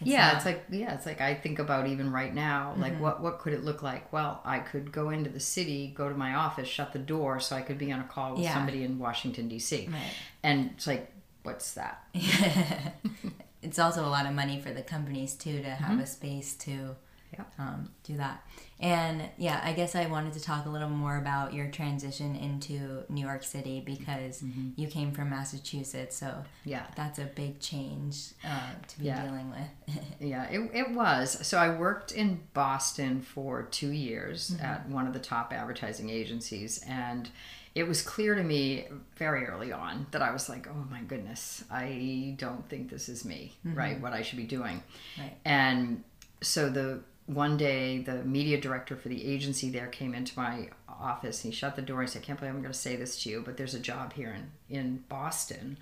it's 0.00 0.10
yeah 0.10 0.26
not- 0.26 0.36
it's 0.36 0.44
like 0.44 0.64
yeah 0.70 0.94
it's 0.94 1.06
like 1.06 1.20
i 1.20 1.34
think 1.34 1.58
about 1.58 1.86
even 1.88 2.12
right 2.12 2.34
now 2.34 2.74
like 2.78 2.92
Mm-hmm. 2.92 3.02
what 3.02 3.22
what 3.22 3.38
could 3.38 3.52
it 3.54 3.64
look 3.64 3.82
like 3.82 4.12
well 4.12 4.40
i 4.44 4.58
could 4.58 4.92
go 4.92 5.08
into 5.10 5.30
the 5.30 5.40
city 5.40 5.92
go 5.96 6.08
to 6.10 6.14
my 6.14 6.34
office 6.34 6.68
shut 6.68 6.92
the 6.92 6.98
door 6.98 7.40
so 7.40 7.56
i 7.56 7.62
could 7.62 7.78
be 7.78 7.90
on 7.90 8.00
a 8.00 8.04
call 8.04 8.32
with 8.34 8.42
Yeah. 8.42 8.52
somebody 8.54 8.84
in 8.84 8.98
washington 8.98 9.48
d.c 9.48 9.88
Right. 9.90 10.00
and 10.42 10.70
it's 10.74 10.86
like 10.86 11.10
what's 11.42 11.72
that 11.74 12.04
it's 13.62 13.78
also 13.78 14.04
a 14.06 14.10
lot 14.10 14.26
of 14.26 14.32
money 14.34 14.60
for 14.60 14.70
the 14.72 14.82
companies 14.82 15.34
too 15.34 15.62
to 15.62 15.70
have 15.70 15.98
a 16.00 16.06
space 16.06 16.54
to 16.66 16.96
Mm-hmm. 17.34 17.62
Um, 17.62 17.88
do 18.04 18.18
that. 18.18 18.44
And 18.82 19.22
yeah, 19.38 19.60
I 19.62 19.72
guess 19.74 19.94
I 19.94 20.06
wanted 20.06 20.32
to 20.32 20.40
talk 20.40 20.66
a 20.66 20.68
little 20.68 20.88
more 20.88 21.16
about 21.16 21.54
your 21.54 21.68
transition 21.68 22.34
into 22.34 23.04
New 23.08 23.24
York 23.24 23.44
City 23.44 23.80
because 23.86 24.42
you 24.76 24.88
came 24.88 25.12
from 25.12 25.30
Massachusetts, 25.30 26.16
so 26.16 26.26
Mm-hmm. 26.26 26.68
yeah 26.70 26.86
that's 26.96 27.18
a 27.20 27.24
big 27.24 27.60
change 27.60 28.30
uh, 28.44 28.72
to 28.88 28.98
be 28.98 29.06
Yeah. 29.06 29.22
dealing 29.24 29.50
with. 29.50 29.96
Yeah, 30.20 30.44
it, 30.50 30.70
it 30.74 30.90
was. 30.90 31.46
So 31.46 31.58
I 31.58 31.70
worked 31.78 32.10
in 32.12 32.40
Boston 32.54 33.20
for 33.22 33.62
two 33.62 33.90
years 33.92 34.50
Mm-hmm. 34.50 34.64
at 34.64 34.88
one 34.88 35.06
of 35.06 35.12
the 35.12 35.20
top 35.20 35.52
advertising 35.52 36.10
agencies. 36.10 36.82
And 36.88 37.30
it 37.74 37.84
was 37.88 38.02
clear 38.02 38.34
to 38.34 38.42
me 38.42 38.86
very 39.16 39.46
early 39.46 39.72
on 39.72 40.06
that 40.10 40.22
I 40.22 40.30
was 40.32 40.48
like, 40.48 40.66
oh 40.68 40.84
my 40.90 41.00
goodness, 41.02 41.64
I 41.70 42.34
don't 42.36 42.68
think 42.68 42.90
this 42.90 43.08
is 43.08 43.24
me, 43.24 43.54
right? 43.64 43.98
What 44.00 44.12
I 44.12 44.22
should 44.22 44.38
be 44.38 44.44
doing. 44.44 44.82
Mm-hmm. 44.82 45.22
Right. 45.22 45.36
And 45.44 46.02
so 46.42 46.68
the 46.68 47.00
one 47.26 47.56
day, 47.56 47.98
the 47.98 48.24
media 48.24 48.60
director 48.60 48.96
for 48.96 49.08
the 49.08 49.24
agency 49.26 49.70
there 49.70 49.86
came 49.86 50.14
into 50.14 50.38
my 50.38 50.68
office 50.88 51.44
and 51.44 51.52
he 51.52 51.56
shut 51.58 51.76
the 51.76 51.82
door 51.82 52.00
and 52.02 52.10
said, 52.10 52.22
I 52.22 52.24
can't 52.24 52.38
believe 52.38 52.54
I'm 52.54 52.60
going 52.60 52.72
to 52.72 52.78
say 52.78 52.96
this 52.96 53.22
to 53.22 53.30
you, 53.30 53.42
but 53.44 53.56
there's 53.56 53.74
a 53.74 53.80
job 53.80 54.12
here 54.12 54.36
in, 54.68 54.76
in 54.76 55.04
Boston 55.08 55.76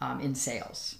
um, 0.00 0.20
in 0.20 0.34
sales. 0.34 0.96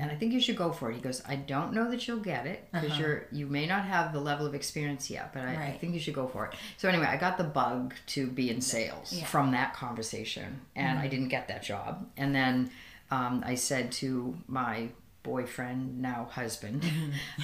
And 0.00 0.08
I 0.08 0.14
think 0.14 0.32
you 0.32 0.38
should 0.40 0.54
go 0.56 0.70
for 0.70 0.88
it. 0.92 0.94
He 0.94 1.00
goes, 1.00 1.20
I 1.26 1.34
don't 1.34 1.72
know 1.72 1.90
that 1.90 2.06
you'll 2.06 2.20
get 2.20 2.46
it 2.46 2.68
because 2.72 2.96
you're 2.96 3.26
you 3.32 3.46
may 3.48 3.66
not 3.66 3.84
have 3.84 4.12
the 4.12 4.20
level 4.20 4.46
of 4.46 4.54
experience 4.54 5.10
yet, 5.10 5.32
but 5.34 5.42
I, 5.42 5.70
I 5.72 5.78
think 5.80 5.94
you 5.94 5.98
should 5.98 6.14
go 6.14 6.28
for 6.28 6.46
it. 6.46 6.54
So 6.76 6.88
anyway, 6.88 7.06
I 7.06 7.16
got 7.16 7.38
the 7.38 7.42
bug 7.44 7.92
to 8.08 8.28
be 8.28 8.50
in 8.50 8.60
sales 8.60 9.12
Yeah. 9.12 9.24
from 9.24 9.50
that 9.50 9.74
conversation, 9.74 10.60
and 10.76 10.96
I 10.96 11.08
didn't 11.08 11.26
get 11.26 11.48
that 11.48 11.64
job. 11.64 12.06
And 12.16 12.32
then 12.32 12.70
um, 13.10 13.42
I 13.44 13.56
said 13.56 13.90
to 13.92 14.36
my 14.46 14.90
boyfriend, 15.24 16.00
now 16.00 16.28
husband, 16.30 16.84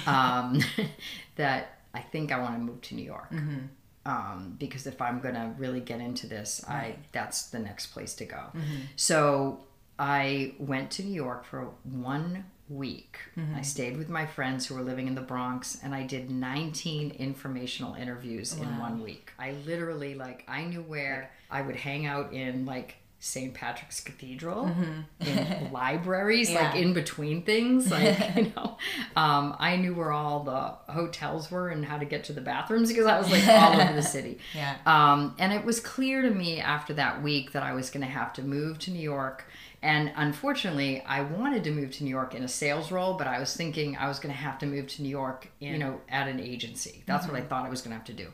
um, 0.07 0.61
that 1.35 1.80
I 1.93 2.01
think 2.01 2.31
I 2.31 2.39
want 2.39 2.55
to 2.55 2.59
move 2.59 2.81
to 2.81 2.95
New 2.95 3.03
York. 3.03 3.31
Mm-hmm. 3.31 3.59
Um, 4.03 4.55
because 4.57 4.87
if 4.87 4.99
I'm 4.99 5.19
gonna 5.19 5.53
really 5.59 5.79
get 5.79 6.01
into 6.01 6.25
this, 6.25 6.63
I 6.67 6.95
that's 7.11 7.47
the 7.47 7.59
next 7.59 7.87
place 7.87 8.15
to 8.15 8.25
go. 8.25 8.37
Mm-hmm. 8.37 8.81
So 8.95 9.63
I 9.99 10.55
went 10.57 10.89
to 10.91 11.03
New 11.03 11.13
York 11.13 11.45
for 11.45 11.69
one 11.83 12.45
week. 12.67 13.19
Mm-hmm. 13.37 13.55
I 13.55 13.61
stayed 13.61 13.97
with 13.97 14.09
my 14.09 14.25
friends 14.25 14.65
who 14.65 14.75
were 14.75 14.81
living 14.81 15.07
in 15.07 15.13
the 15.13 15.21
Bronx, 15.21 15.77
and 15.83 15.93
I 15.93 16.03
did 16.07 16.31
19 16.31 17.11
informational 17.11 17.93
interviews 17.93 18.53
in 18.57 18.79
one 18.79 19.03
week. 19.03 19.31
I 19.37 19.51
literally 19.65 20.15
like 20.15 20.45
I 20.47 20.63
knew 20.63 20.81
where 20.81 21.31
I 21.51 21.61
would 21.61 21.75
hang 21.75 22.05
out 22.05 22.33
in 22.33 22.65
like 22.65 22.95
St. 23.23 23.53
Patrick's 23.53 24.01
Cathedral, 24.01 24.75
in 25.19 25.69
libraries, 25.71 26.51
like 26.51 26.75
in 26.75 26.91
between 26.93 27.43
things. 27.43 27.91
Like, 27.91 28.17
you 28.35 28.51
know, 28.55 28.77
um, 29.15 29.55
I 29.59 29.75
knew 29.75 29.93
where 29.93 30.11
all 30.11 30.43
the 30.43 30.91
hotels 30.91 31.51
were 31.51 31.69
and 31.69 31.85
how 31.85 31.99
to 31.99 32.05
get 32.05 32.23
to 32.25 32.33
the 32.33 32.41
bathrooms 32.41 32.89
because 32.89 33.05
I 33.05 33.19
was 33.19 33.31
like 33.31 33.47
all 33.47 33.79
over 33.79 33.93
the 33.93 34.01
city. 34.01 34.39
Yeah. 34.55 34.75
Um, 34.87 35.35
and 35.37 35.53
it 35.53 35.63
was 35.63 35.79
clear 35.79 36.23
to 36.23 36.31
me 36.31 36.59
after 36.59 36.93
that 36.95 37.21
week 37.21 37.51
that 37.51 37.61
I 37.61 37.73
was 37.73 37.91
going 37.91 38.05
to 38.05 38.11
have 38.11 38.33
to 38.33 38.41
move 38.41 38.79
to 38.79 38.91
New 38.91 38.99
York. 38.99 39.45
And 39.83 40.11
unfortunately, 40.15 41.01
I 41.01 41.21
wanted 41.21 41.63
to 41.65 41.71
move 41.71 41.91
to 41.91 42.03
New 42.03 42.09
York 42.09 42.33
in 42.33 42.43
a 42.43 42.47
sales 42.47 42.91
role, 42.91 43.13
but 43.13 43.27
I 43.27 43.39
was 43.39 43.55
thinking 43.55 43.97
I 43.97 44.07
was 44.07 44.19
going 44.19 44.33
to 44.33 44.41
have 44.41 44.57
to 44.59 44.65
move 44.65 44.87
to 44.87 45.03
New 45.03 45.09
York, 45.09 45.47
in, 45.59 45.73
you 45.73 45.79
know, 45.79 46.01
at 46.09 46.27
an 46.27 46.39
agency. 46.39 47.03
That's 47.05 47.27
what 47.27 47.35
I 47.35 47.41
thought 47.41 47.65
I 47.65 47.69
was 47.69 47.81
going 47.81 47.91
to 47.91 47.97
have 47.97 48.05
to 48.05 48.13
do 48.13 48.27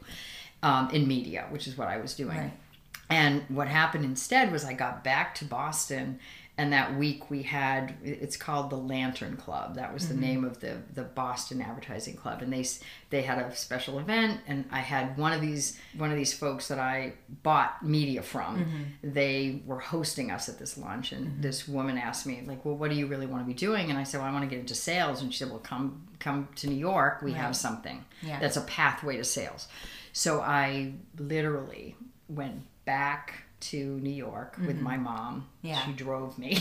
um, 0.64 0.90
in 0.92 1.08
media, 1.08 1.46
which 1.50 1.68
is 1.68 1.78
what 1.78 1.90
I 1.90 1.98
was 1.98 2.14
doing. 2.14 2.38
Right. 2.38 2.54
And 3.10 3.44
what 3.48 3.68
happened 3.68 4.04
instead 4.04 4.52
was 4.52 4.66
I 4.66 4.74
got 4.74 5.04
back 5.04 5.36
to 5.36 5.46
Boston 5.46 6.20
and 6.60 6.74
that 6.74 6.96
week 6.98 7.30
we 7.30 7.44
had 7.44 7.96
it's 8.04 8.36
called 8.36 8.72
the 8.72 8.78
Lantern 8.78 9.38
Club. 9.38 9.76
That 9.76 9.94
was 9.94 10.08
the 10.08 10.16
mm-hmm. 10.16 10.24
name 10.24 10.44
of 10.44 10.60
the 10.60 10.78
the 10.94 11.04
Boston 11.04 11.62
Advertising 11.62 12.16
Club, 12.16 12.42
and 12.42 12.52
they 12.52 12.66
they 13.12 13.22
had 13.22 13.38
a 13.38 13.56
special 13.56 14.00
event, 14.00 14.42
and 14.48 14.66
I 14.72 14.80
had 14.80 15.18
one 15.18 15.34
of 15.34 15.42
these 15.42 15.80
one 15.96 16.10
of 16.10 16.18
these 16.18 16.34
folks 16.34 16.68
that 16.70 16.80
I 16.80 17.14
bought 17.44 17.86
media 17.86 18.24
from. 18.24 18.58
Mm-hmm. 18.58 19.14
They 19.14 19.62
were 19.68 19.80
hosting 19.80 20.32
us 20.32 20.50
at 20.50 20.58
this 20.58 20.80
lunch, 20.80 21.12
and 21.12 21.28
mm-hmm. 21.28 21.42
this 21.42 21.68
woman 21.68 21.98
asked 21.98 22.26
me 22.26 22.44
like, 22.48 22.66
"Well, 22.66 22.76
what 22.76 22.90
do 22.90 22.96
you 22.96 23.06
really 23.06 23.28
want 23.28 23.44
to 23.44 23.48
be 23.48 23.54
doing?" 23.54 23.92
And 23.92 24.00
I 24.00 24.04
said, 24.04 24.20
"Well, 24.20 24.30
I 24.30 24.34
want 24.34 24.44
to 24.44 24.50
get 24.50 24.60
into 24.60 24.76
sales." 24.76 25.22
And 25.22 25.32
she 25.32 25.38
said, 25.38 25.52
"Well, 25.52 25.60
come 25.60 26.08
come 26.18 26.50
to 26.56 26.68
New 26.68 26.76
York. 26.76 27.22
We 27.22 27.34
have 27.34 27.56
something 27.56 28.04
Yeah. 28.24 28.40
that's 28.40 28.58
a 28.58 28.62
pathway 28.62 29.18
to 29.18 29.24
sales." 29.24 29.68
So 30.12 30.42
I 30.42 30.94
literally 31.20 31.96
went 32.28 32.64
back 32.88 33.44
to 33.60 34.00
New 34.00 34.10
York 34.10 34.56
with 34.66 34.80
my 34.80 34.98
mom. 34.98 35.48
Yeah. 35.62 35.84
She 35.86 35.92
drove 35.92 36.40
me, 36.40 36.58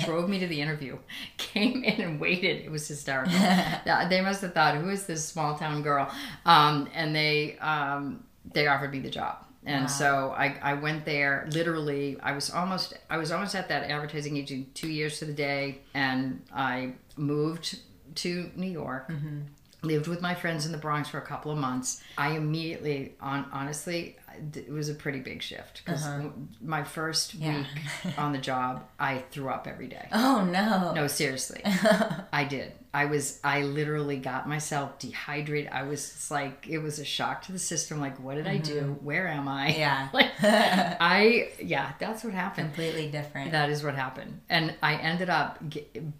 drove 0.04 0.28
me 0.28 0.38
to 0.38 0.46
the 0.46 0.60
interview, 0.60 0.98
came 1.36 1.84
in 1.84 2.00
and 2.00 2.20
waited. 2.20 2.64
It 2.64 2.70
was 2.70 2.88
hysterical. 2.88 3.34
They 4.08 4.20
must 4.20 4.40
have 4.40 4.54
thought, 4.54 4.76
who 4.76 4.88
is 4.88 5.06
this 5.06 5.24
small 5.24 5.58
town 5.58 5.82
girl? 5.82 6.10
Um, 6.46 6.88
and 6.94 7.14
they 7.14 7.58
um, 7.58 8.24
they 8.52 8.66
offered 8.66 8.92
me 8.92 9.00
the 9.00 9.10
job. 9.10 9.44
And 9.64 9.88
so 9.88 10.34
I, 10.36 10.58
I 10.60 10.74
went 10.74 11.04
there 11.04 11.48
literally 11.52 12.18
I 12.20 12.32
was 12.32 12.50
almost 12.50 12.94
I 13.08 13.16
was 13.16 13.30
almost 13.30 13.54
at 13.54 13.68
that 13.68 13.88
advertising 13.88 14.36
agency 14.36 14.68
two 14.74 14.88
years 14.88 15.20
to 15.20 15.24
the 15.24 15.32
day 15.32 15.82
and 15.94 16.42
I 16.52 16.94
moved 17.16 17.78
to 18.16 18.50
New 18.56 18.70
York 18.70 19.08
mm-hmm 19.08 19.42
lived 19.82 20.06
with 20.06 20.20
my 20.20 20.34
friends 20.34 20.64
in 20.64 20.72
the 20.72 20.78
Bronx 20.78 21.08
for 21.08 21.18
a 21.18 21.26
couple 21.26 21.50
of 21.50 21.58
months. 21.58 22.02
I 22.16 22.32
immediately, 22.36 23.14
on 23.20 23.46
honestly, 23.52 24.16
it 24.54 24.70
was 24.70 24.88
a 24.88 24.94
pretty 24.94 25.20
big 25.20 25.42
shift 25.42 25.82
because 25.84 26.06
uh-huh. 26.06 26.28
my 26.60 26.84
first 26.84 27.34
Yeah. 27.34 27.58
week 28.04 28.18
on 28.18 28.32
the 28.32 28.38
job, 28.38 28.84
I 28.98 29.18
threw 29.30 29.48
up 29.48 29.66
every 29.66 29.88
day. 29.88 30.08
Oh 30.12 30.44
no. 30.44 30.92
No, 30.94 31.06
seriously, 31.06 31.62
I 32.32 32.44
did. 32.44 32.72
I 32.94 33.06
was, 33.06 33.40
I 33.42 33.62
literally 33.62 34.18
got 34.18 34.46
myself 34.46 34.98
dehydrated. 34.98 35.70
I 35.72 35.84
was 35.84 36.10
just 36.10 36.30
like, 36.30 36.66
it 36.68 36.78
was 36.78 36.98
a 36.98 37.04
shock 37.04 37.42
to 37.42 37.52
the 37.52 37.58
system. 37.58 38.00
Like, 38.00 38.20
what 38.20 38.34
did 38.34 38.46
I 38.46 38.58
do? 38.58 38.98
Where 39.02 39.28
am 39.28 39.48
I? 39.48 39.74
Yeah. 39.74 40.08
like, 40.12 40.30
I, 40.42 41.52
yeah, 41.58 41.92
that's 41.98 42.22
what 42.22 42.34
happened. 42.34 42.74
Completely 42.74 43.10
different. 43.10 43.52
That 43.52 43.70
is 43.70 43.82
what 43.82 43.94
happened. 43.94 44.40
And 44.50 44.74
I 44.82 44.96
ended 44.96 45.30
up 45.30 45.62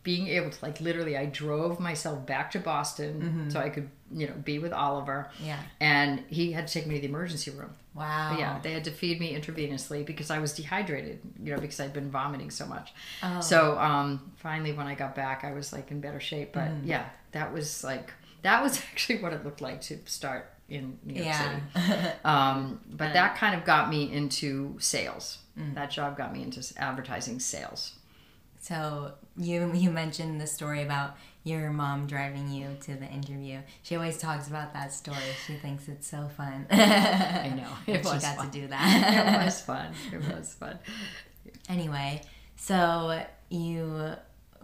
being 0.02 0.28
able 0.28 0.50
to, 0.50 0.64
like, 0.64 0.80
literally, 0.80 1.16
I 1.16 1.26
drove 1.26 1.78
myself 1.78 2.24
back 2.24 2.50
to 2.52 2.58
Boston 2.58 3.50
so 3.50 3.60
I 3.60 3.68
could, 3.68 3.90
you 4.10 4.28
know, 4.28 4.34
be 4.42 4.58
with 4.58 4.72
Oliver. 4.72 5.28
Yeah. 5.44 5.58
And 5.78 6.24
he 6.28 6.52
had 6.52 6.68
to 6.68 6.72
take 6.72 6.86
me 6.86 6.94
to 6.94 7.00
the 7.02 7.08
emergency 7.08 7.50
room. 7.50 7.74
Wow. 7.94 8.36
Yeah, 8.38 8.58
they 8.62 8.72
had 8.72 8.84
to 8.84 8.90
feed 8.90 9.20
me 9.20 9.38
intravenously 9.38 10.06
because 10.06 10.30
I 10.30 10.38
was 10.38 10.54
dehydrated, 10.54 11.20
you 11.42 11.54
know, 11.54 11.60
because 11.60 11.78
I'd 11.78 11.92
been 11.92 12.10
vomiting 12.10 12.50
so 12.50 12.64
much. 12.64 12.94
Oh. 13.22 13.40
So 13.40 13.78
um, 13.78 14.32
finally, 14.36 14.72
when 14.72 14.86
I 14.86 14.94
got 14.94 15.14
back, 15.14 15.44
I 15.44 15.52
was 15.52 15.72
like 15.72 15.90
in 15.90 16.00
better 16.00 16.20
shape. 16.20 16.52
But 16.54 16.61
Mm. 16.70 16.80
yeah, 16.86 17.06
that 17.32 17.52
was 17.52 17.82
like, 17.84 18.12
that 18.42 18.62
was 18.62 18.78
actually 18.92 19.18
what 19.22 19.32
it 19.32 19.44
looked 19.44 19.60
like 19.60 19.80
to 19.82 19.98
start 20.06 20.50
in 20.68 20.98
New 21.04 21.14
York 21.14 21.26
Yeah. 21.26 21.60
City. 21.74 22.08
Um, 22.24 22.80
but 22.90 23.12
that 23.12 23.36
kind 23.36 23.54
of 23.54 23.64
got 23.64 23.90
me 23.90 24.10
into 24.12 24.76
sales. 24.78 25.38
Mm. 25.58 25.74
That 25.74 25.90
job 25.90 26.16
got 26.16 26.32
me 26.32 26.42
into 26.42 26.62
advertising 26.78 27.40
sales. 27.40 27.94
So 28.60 29.12
you 29.36 29.72
you 29.74 29.90
mentioned 29.90 30.40
the 30.40 30.46
story 30.46 30.82
about 30.82 31.16
your 31.44 31.70
mom 31.70 32.06
driving 32.06 32.48
you 32.48 32.68
to 32.82 32.94
the 32.94 33.06
interview. 33.06 33.58
She 33.82 33.96
always 33.96 34.16
talks 34.18 34.46
about 34.46 34.72
that 34.74 34.92
story. 34.92 35.16
She 35.46 35.54
thinks 35.54 35.88
it's 35.88 36.06
so 36.06 36.30
fun. 36.36 36.66
I 36.70 37.52
know. 37.56 37.92
It 37.92 38.04
she 38.06 38.12
was 38.12 38.22
got 38.22 38.36
fun. 38.36 38.50
to 38.50 38.60
do 38.60 38.68
that. 38.68 39.42
it 39.42 39.44
was 39.44 39.60
fun. 39.60 39.92
It 40.12 40.20
was 40.36 40.54
fun. 40.54 40.78
Anyway, 41.68 42.22
so 42.56 43.20
you 43.50 44.12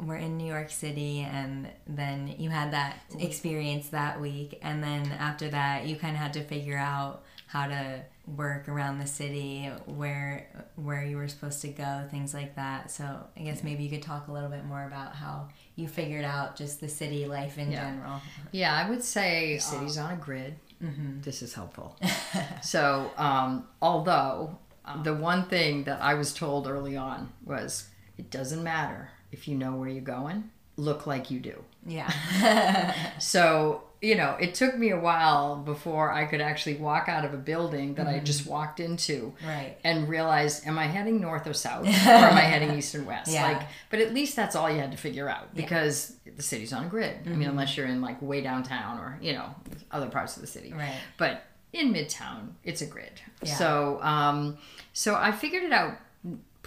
were 0.04 0.16
in 0.16 0.36
New 0.36 0.46
York 0.46 0.70
City 0.70 1.20
and 1.20 1.68
then 1.86 2.34
you 2.38 2.50
had 2.50 2.72
that 2.72 2.98
experience 3.18 3.88
that 3.88 4.20
week 4.20 4.58
and 4.62 4.82
then 4.82 5.06
after 5.18 5.48
that 5.48 5.86
you 5.86 5.96
kind 5.96 6.14
of 6.14 6.20
had 6.22 6.32
to 6.34 6.42
figure 6.42 6.76
out 6.78 7.22
how 7.46 7.66
to 7.66 8.02
work 8.36 8.68
around 8.68 8.98
the 8.98 9.06
city 9.06 9.70
where 9.86 10.46
where 10.76 11.02
you 11.02 11.16
were 11.16 11.28
supposed 11.28 11.62
to 11.62 11.68
go 11.68 12.04
things 12.10 12.34
like 12.34 12.54
that. 12.56 12.90
So 12.90 13.04
i 13.36 13.40
guess 13.40 13.62
maybe 13.64 13.82
you 13.84 13.90
could 13.90 14.02
talk 14.02 14.28
a 14.28 14.32
little 14.32 14.50
bit 14.50 14.64
more 14.66 14.84
about 14.84 15.14
how 15.14 15.48
you 15.74 15.88
figured 15.88 16.24
out 16.24 16.56
just 16.56 16.80
the 16.80 16.88
city 16.88 17.26
life 17.26 17.56
in 17.58 17.70
Yeah. 17.72 17.90
general. 17.90 18.20
Yeah, 18.52 18.74
I 18.74 18.88
would 18.90 19.02
say 19.02 19.56
uh, 19.56 19.60
cities 19.60 19.96
on 19.96 20.12
a 20.12 20.16
grid. 20.16 20.56
Mm-hmm. 20.82 21.22
This 21.22 21.40
is 21.42 21.54
helpful. 21.54 21.96
so, 22.62 23.10
um, 23.16 23.66
although 23.80 24.58
um. 24.84 25.02
the 25.02 25.14
one 25.14 25.46
thing 25.48 25.84
that 25.84 26.00
I 26.02 26.14
was 26.14 26.32
told 26.34 26.66
early 26.68 26.96
on 26.96 27.32
was 27.44 27.88
it 28.18 28.30
doesn't 28.30 28.62
matter 28.62 29.10
if 29.32 29.46
you 29.48 29.56
know 29.56 29.74
where 29.76 29.88
you're 29.88 30.00
going, 30.02 30.50
look 30.76 31.06
like 31.06 31.30
you 31.30 31.40
do. 31.40 31.64
yeah 31.86 32.08
So, 33.18 33.82
you 34.00 34.14
know, 34.14 34.36
it 34.40 34.54
took 34.54 34.78
me 34.78 34.90
a 34.90 34.98
while 35.00 35.56
before 35.56 36.12
I 36.12 36.24
could 36.24 36.40
actually 36.40 36.76
walk 36.76 37.08
out 37.08 37.24
of 37.24 37.34
a 37.34 37.36
building 37.36 37.94
that 37.94 38.06
I 38.06 38.20
just 38.20 38.46
walked 38.46 38.78
into 38.78 39.34
right 39.44 39.76
and 39.82 40.08
realize 40.08 40.64
am 40.66 40.78
I 40.78 40.86
heading 40.86 41.20
north 41.20 41.48
or 41.48 41.52
south 41.52 41.84
or 42.06 42.10
am 42.10 42.36
I 42.36 42.42
heading 42.42 42.76
east 42.78 42.94
and 42.94 43.06
west? 43.06 43.32
Yeah. 43.32 43.42
Like, 43.44 43.62
but 43.90 43.98
at 44.00 44.14
least 44.14 44.36
that's 44.36 44.54
all 44.54 44.70
you 44.70 44.78
had 44.78 44.92
to 44.92 44.96
figure 44.98 45.28
out 45.28 45.52
because 45.54 46.14
the 46.36 46.42
city's 46.42 46.72
on 46.72 46.84
a 46.84 46.88
grid. 46.88 47.10
I 47.10 47.28
Mm-hmm. 47.28 47.38
mean, 47.40 47.48
unless 47.48 47.76
you're 47.76 47.86
in 47.86 48.00
like 48.00 48.22
way 48.22 48.40
downtown 48.40 48.98
or 49.00 49.18
you 49.20 49.32
know 49.32 49.52
other 49.90 50.08
parts 50.08 50.36
of 50.36 50.42
the 50.42 50.48
city. 50.48 50.72
Right. 50.72 50.94
But 51.16 51.42
in 51.72 51.92
Midtown, 51.92 52.52
it's 52.64 52.82
a 52.82 52.86
grid. 52.86 53.20
Yeah. 53.42 53.54
So, 53.56 54.00
um, 54.02 54.58
so 54.92 55.16
I 55.16 55.32
figured 55.32 55.64
it 55.64 55.72
out 55.72 55.98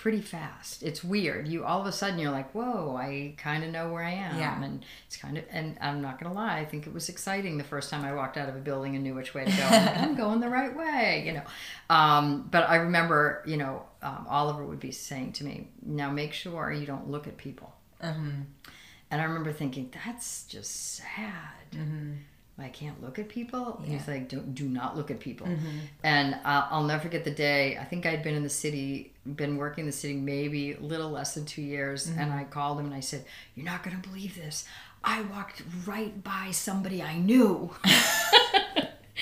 pretty 0.01 0.19
fast. 0.21 0.81
It's 0.81 1.03
weird. 1.03 1.47
You 1.47 1.63
all 1.63 1.79
of 1.79 1.85
a 1.85 1.91
sudden 1.91 2.17
you're 2.17 2.31
like, 2.31 2.51
whoa, 2.53 2.95
I 2.95 3.35
kind 3.37 3.63
of 3.63 3.69
know 3.69 3.93
where 3.93 4.03
I 4.03 4.13
am. 4.13 4.39
Yeah. 4.39 4.61
And 4.63 4.83
it's 5.05 5.15
kind 5.15 5.37
of, 5.37 5.43
and 5.51 5.77
I'm 5.79 6.01
not 6.01 6.19
gonna 6.19 6.33
lie, 6.33 6.57
I 6.57 6.65
think 6.65 6.87
it 6.87 6.93
was 6.93 7.07
exciting 7.07 7.59
the 7.59 7.63
first 7.63 7.91
time 7.91 8.03
I 8.03 8.11
walked 8.13 8.35
out 8.35 8.49
of 8.49 8.55
a 8.55 8.59
building 8.59 8.95
and 8.95 9.03
knew 9.03 9.13
which 9.13 9.35
way 9.35 9.45
to 9.45 9.51
go. 9.51 9.63
I'm, 9.63 9.85
like, 9.85 9.97
I'm 9.97 10.15
going 10.15 10.39
the 10.39 10.49
right 10.49 10.75
way, 10.75 11.23
you 11.25 11.33
know. 11.33 11.43
Um, 11.89 12.47
but 12.49 12.67
I 12.67 12.77
remember, 12.77 13.43
you 13.45 13.57
know, 13.57 13.83
um, 14.01 14.25
Oliver 14.27 14.65
would 14.65 14.79
be 14.79 14.91
saying 14.91 15.33
to 15.33 15.43
me, 15.45 15.67
now 15.85 16.09
make 16.09 16.33
sure 16.33 16.71
you 16.73 16.87
don't 16.87 17.07
look 17.07 17.27
at 17.27 17.37
people. 17.37 17.71
Mhm. 18.03 18.45
And 19.11 19.21
I 19.21 19.25
remember 19.25 19.53
thinking, 19.53 19.93
that's 20.03 20.45
just 20.45 20.95
sad. 20.95 21.77
I 22.59 22.69
can't 22.69 23.01
look 23.01 23.17
at 23.17 23.27
people. 23.27 23.77
And 23.83 23.87
He's 23.91 24.07
like, 24.07 24.29
don't, 24.29 24.53
do 24.53 24.65
not 24.65 24.95
look 24.95 25.09
at 25.11 25.19
people. 25.19 25.47
And 26.03 26.35
uh, 26.45 26.67
I'll 26.69 26.83
never 26.83 27.01
forget 27.03 27.23
the 27.23 27.31
day. 27.31 27.77
I 27.77 27.83
think 27.85 28.05
I'd 28.05 28.21
been 28.23 28.35
in 28.35 28.43
the 28.43 28.49
city, 28.49 29.11
been 29.25 29.57
working 29.57 29.84
in 29.84 29.86
the 29.86 29.91
city 29.91 30.15
maybe 30.15 30.73
a 30.73 30.79
little 30.79 31.10
less 31.10 31.34
than 31.34 31.45
two 31.45 31.62
years. 31.62 32.07
And 32.07 32.17
mm-hmm. 32.17 32.39
I 32.39 32.43
called 32.45 32.79
him 32.79 32.86
and 32.86 32.95
I 32.95 32.99
said, 32.99 33.25
You're 33.55 33.65
not 33.65 33.84
going 33.84 33.99
to 33.99 34.07
believe 34.07 34.36
this. 34.36 34.65
I 35.03 35.23
walked 35.23 35.63
right 35.86 36.23
by 36.23 36.51
somebody 36.51 37.01
I 37.01 37.17
knew. 37.17 37.73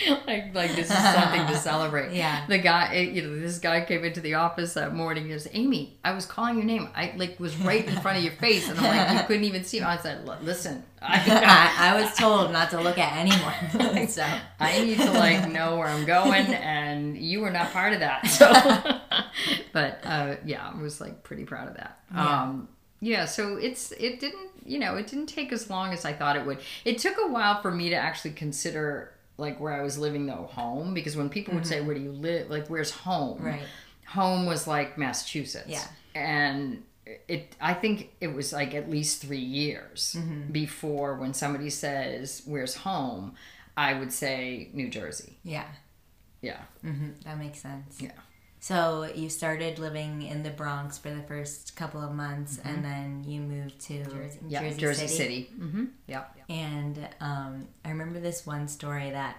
like, 0.28 0.54
like 0.54 0.76
this 0.76 0.90
is 0.90 0.98
something 0.98 1.48
to 1.48 1.56
celebrate. 1.56 2.10
Yeah. 2.20 2.46
The 2.48 2.58
guy, 2.58 2.96
you 2.96 3.22
know, 3.22 3.40
this 3.40 3.60
guy 3.60 3.82
came 3.82 4.04
into 4.04 4.20
the 4.20 4.34
office 4.34 4.74
that 4.74 4.94
morning. 4.94 5.26
He 5.26 5.30
goes, 5.30 5.48
Amy, 5.54 5.98
I 6.04 6.14
was 6.14 6.26
calling 6.26 6.56
your 6.56 6.66
name. 6.66 6.90
I 6.96 7.14
like 7.16 7.40
was 7.40 7.56
right 7.58 7.86
in 7.86 7.96
front 8.02 8.18
of 8.18 8.24
your 8.24 8.34
face, 8.34 8.68
and 8.70 8.80
I'm 8.80 8.86
like, 8.86 9.22
you 9.22 9.28
couldn't 9.28 9.44
even 9.44 9.64
see 9.64 9.80
me. 9.80 9.86
I 9.86 9.98
said, 9.98 10.28
listen, 10.44 10.84
I, 11.02 11.76
I, 11.80 11.92
I 11.92 12.02
was 12.02 12.14
told 12.16 12.52
not 12.52 12.72
to 12.72 12.82
look 12.82 12.98
at 12.98 13.16
anyone 13.16 14.08
so 14.08 14.26
I 14.60 14.84
need 14.84 14.98
to 14.98 15.12
like 15.12 15.50
know 15.50 15.78
where 15.78 15.88
I'm 15.88 16.06
going, 16.06 16.48
and 16.48 17.18
you 17.18 17.42
were 17.42 17.52
not 17.52 17.72
part 17.72 17.94
of 17.94 18.00
that. 18.00 18.28
So, 18.28 18.52
but 19.72 20.00
uh, 20.04 20.36
yeah, 20.46 20.72
I 20.74 20.82
was 20.82 21.00
like 21.00 21.24
pretty 21.24 21.46
proud 21.46 21.68
of 21.68 21.76
that. 21.76 22.00
Yeah. 22.14 22.44
Um, 22.44 22.70
yeah, 23.02 23.26
so 23.26 23.56
it's 23.56 23.92
it 23.94 24.20
didn't 24.20 24.50
you 24.66 24.80
know 24.80 24.96
it 24.96 25.08
didn't 25.08 25.28
take 25.28 25.54
as 25.54 25.70
long 25.70 25.94
as 25.94 26.06
I 26.06 26.14
thought 26.14 26.36
it 26.36 26.46
would. 26.46 26.60
It 26.86 26.98
took 26.98 27.18
a 27.18 27.28
while 27.28 27.62
for 27.62 27.72
me 27.72 27.90
to 27.90 27.96
actually 27.96 28.32
consider 28.32 29.14
like 29.40 29.60
where 29.60 29.74
I 29.74 29.82
was 29.82 29.98
living 29.98 30.26
though 30.26 30.50
home 30.52 30.94
because 30.94 31.16
when 31.18 31.30
people 31.30 31.54
would 31.56 31.66
say 31.66 31.82
where 31.82 31.96
do 31.96 32.02
you 32.02 32.12
live 32.12 32.50
like 32.50 32.68
where's 32.68 32.92
home 32.92 33.38
Mm-hmm. 33.38 33.46
Right. 33.48 33.64
home 34.08 34.46
was 34.46 34.68
like 34.68 34.98
Massachusetts 34.98 35.66
Yeah. 35.70 35.86
and 36.16 36.84
it 37.28 37.56
I 37.60 37.74
think 37.74 38.12
it 38.22 38.34
was 38.34 38.54
like 38.54 38.74
at 38.76 38.90
least 38.90 39.22
three 39.22 39.38
years 39.40 40.16
Mm-hmm. 40.18 40.52
before 40.52 41.16
when 41.16 41.34
somebody 41.34 41.70
says 41.70 42.42
where's 42.46 42.76
home 42.76 43.34
I 43.78 43.94
would 43.94 44.12
say 44.14 44.70
New 44.74 44.90
Jersey 44.90 45.38
yeah 45.44 45.68
yeah 46.42 46.62
mm-hmm. 46.86 47.10
that 47.26 47.38
makes 47.40 47.60
sense 47.62 48.00
Yeah. 48.02 48.12
So 48.60 49.10
you 49.16 49.30
started 49.30 49.80
living 49.80 50.22
in 50.22 50.44
the 50.44 50.50
bronx 50.50 50.98
for 50.98 51.10
the 51.10 51.22
first 51.24 51.76
couple 51.76 52.02
of 52.02 52.12
months 52.12 52.60
and 52.64 52.84
then 52.84 53.24
you 53.26 53.40
moved 53.42 53.80
to 53.80 54.04
jersey, 54.06 54.40
yeah 54.48 54.70
Jersey, 54.74 55.08
City, 55.08 55.50
Mm-hmm. 55.58 55.86
yeah 56.08 56.24
and 56.50 57.08
um, 57.22 57.68
i 57.86 57.90
remember 57.90 58.20
this 58.20 58.46
one 58.46 58.68
story 58.68 59.12
that 59.12 59.38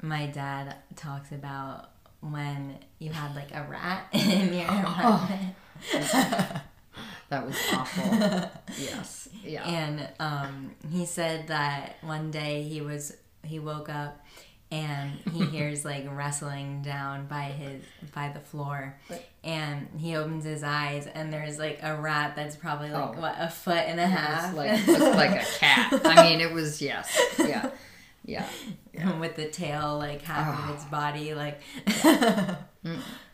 my 0.00 0.26
dad 0.26 0.76
talks 0.96 1.32
about 1.32 1.90
when 2.20 2.78
you 2.98 3.10
had 3.10 3.34
like 3.34 3.52
a 3.54 3.62
rat 3.68 4.06
in 4.12 4.52
your 4.54 4.68
apartment. 4.68 5.54
That 7.28 7.46
was 7.46 7.56
awful. 7.72 8.50
Yes. 8.78 9.28
Yeah. 9.44 9.64
And 9.64 10.08
um, 10.20 10.72
he 10.90 11.06
said 11.06 11.48
that 11.48 11.96
one 12.02 12.30
day 12.30 12.62
he 12.62 12.80
was 12.80 13.16
he 13.44 13.58
woke 13.58 13.88
up 13.88 14.21
and 14.72 15.12
he 15.32 15.44
hears 15.56 15.84
like 15.84 16.04
rustling 16.10 16.82
down 16.82 17.26
by 17.26 17.42
his 17.42 17.82
by 18.14 18.30
the 18.30 18.40
floor 18.40 18.98
and 19.44 19.86
he 19.98 20.16
opens 20.16 20.44
his 20.44 20.62
eyes 20.64 21.06
and 21.06 21.32
there's 21.32 21.58
like 21.58 21.78
a 21.82 21.94
rat 21.94 22.34
that's 22.34 22.56
probably 22.56 22.90
like 22.90 23.16
Oh. 23.16 23.20
what 23.20 23.34
a 23.38 23.48
foot 23.48 23.84
and 23.86 24.00
a 24.00 24.06
half 24.06 24.54
like 24.56 24.84
looked 24.86 25.14
like 25.16 25.42
a 25.42 25.44
cat. 25.58 26.00
I 26.04 26.22
mean, 26.30 26.40
it 26.40 26.52
was 26.52 26.80
yes, 26.82 27.16
yeah, 27.38 27.70
yeah. 28.24 28.48
with 29.20 29.36
the 29.36 29.46
tail 29.48 29.98
like 29.98 30.22
half 30.22 30.58
of 30.58 30.70
Oh. 30.70 30.74
its 30.74 30.84
ah. 30.86 30.90
body 30.90 31.34
like 31.34 31.60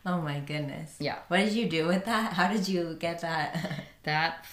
oh 0.07 0.20
my 0.20 0.40
goodness 0.40 0.96
Yeah. 0.98 1.18
what 1.29 1.38
did 1.38 1.53
you 1.53 1.68
do 1.68 1.87
with 1.87 2.05
that 2.07 2.33
how 2.33 2.48
did 2.53 2.68
you 2.68 2.96
get 2.98 3.20
that 3.22 3.85
That 4.03 4.44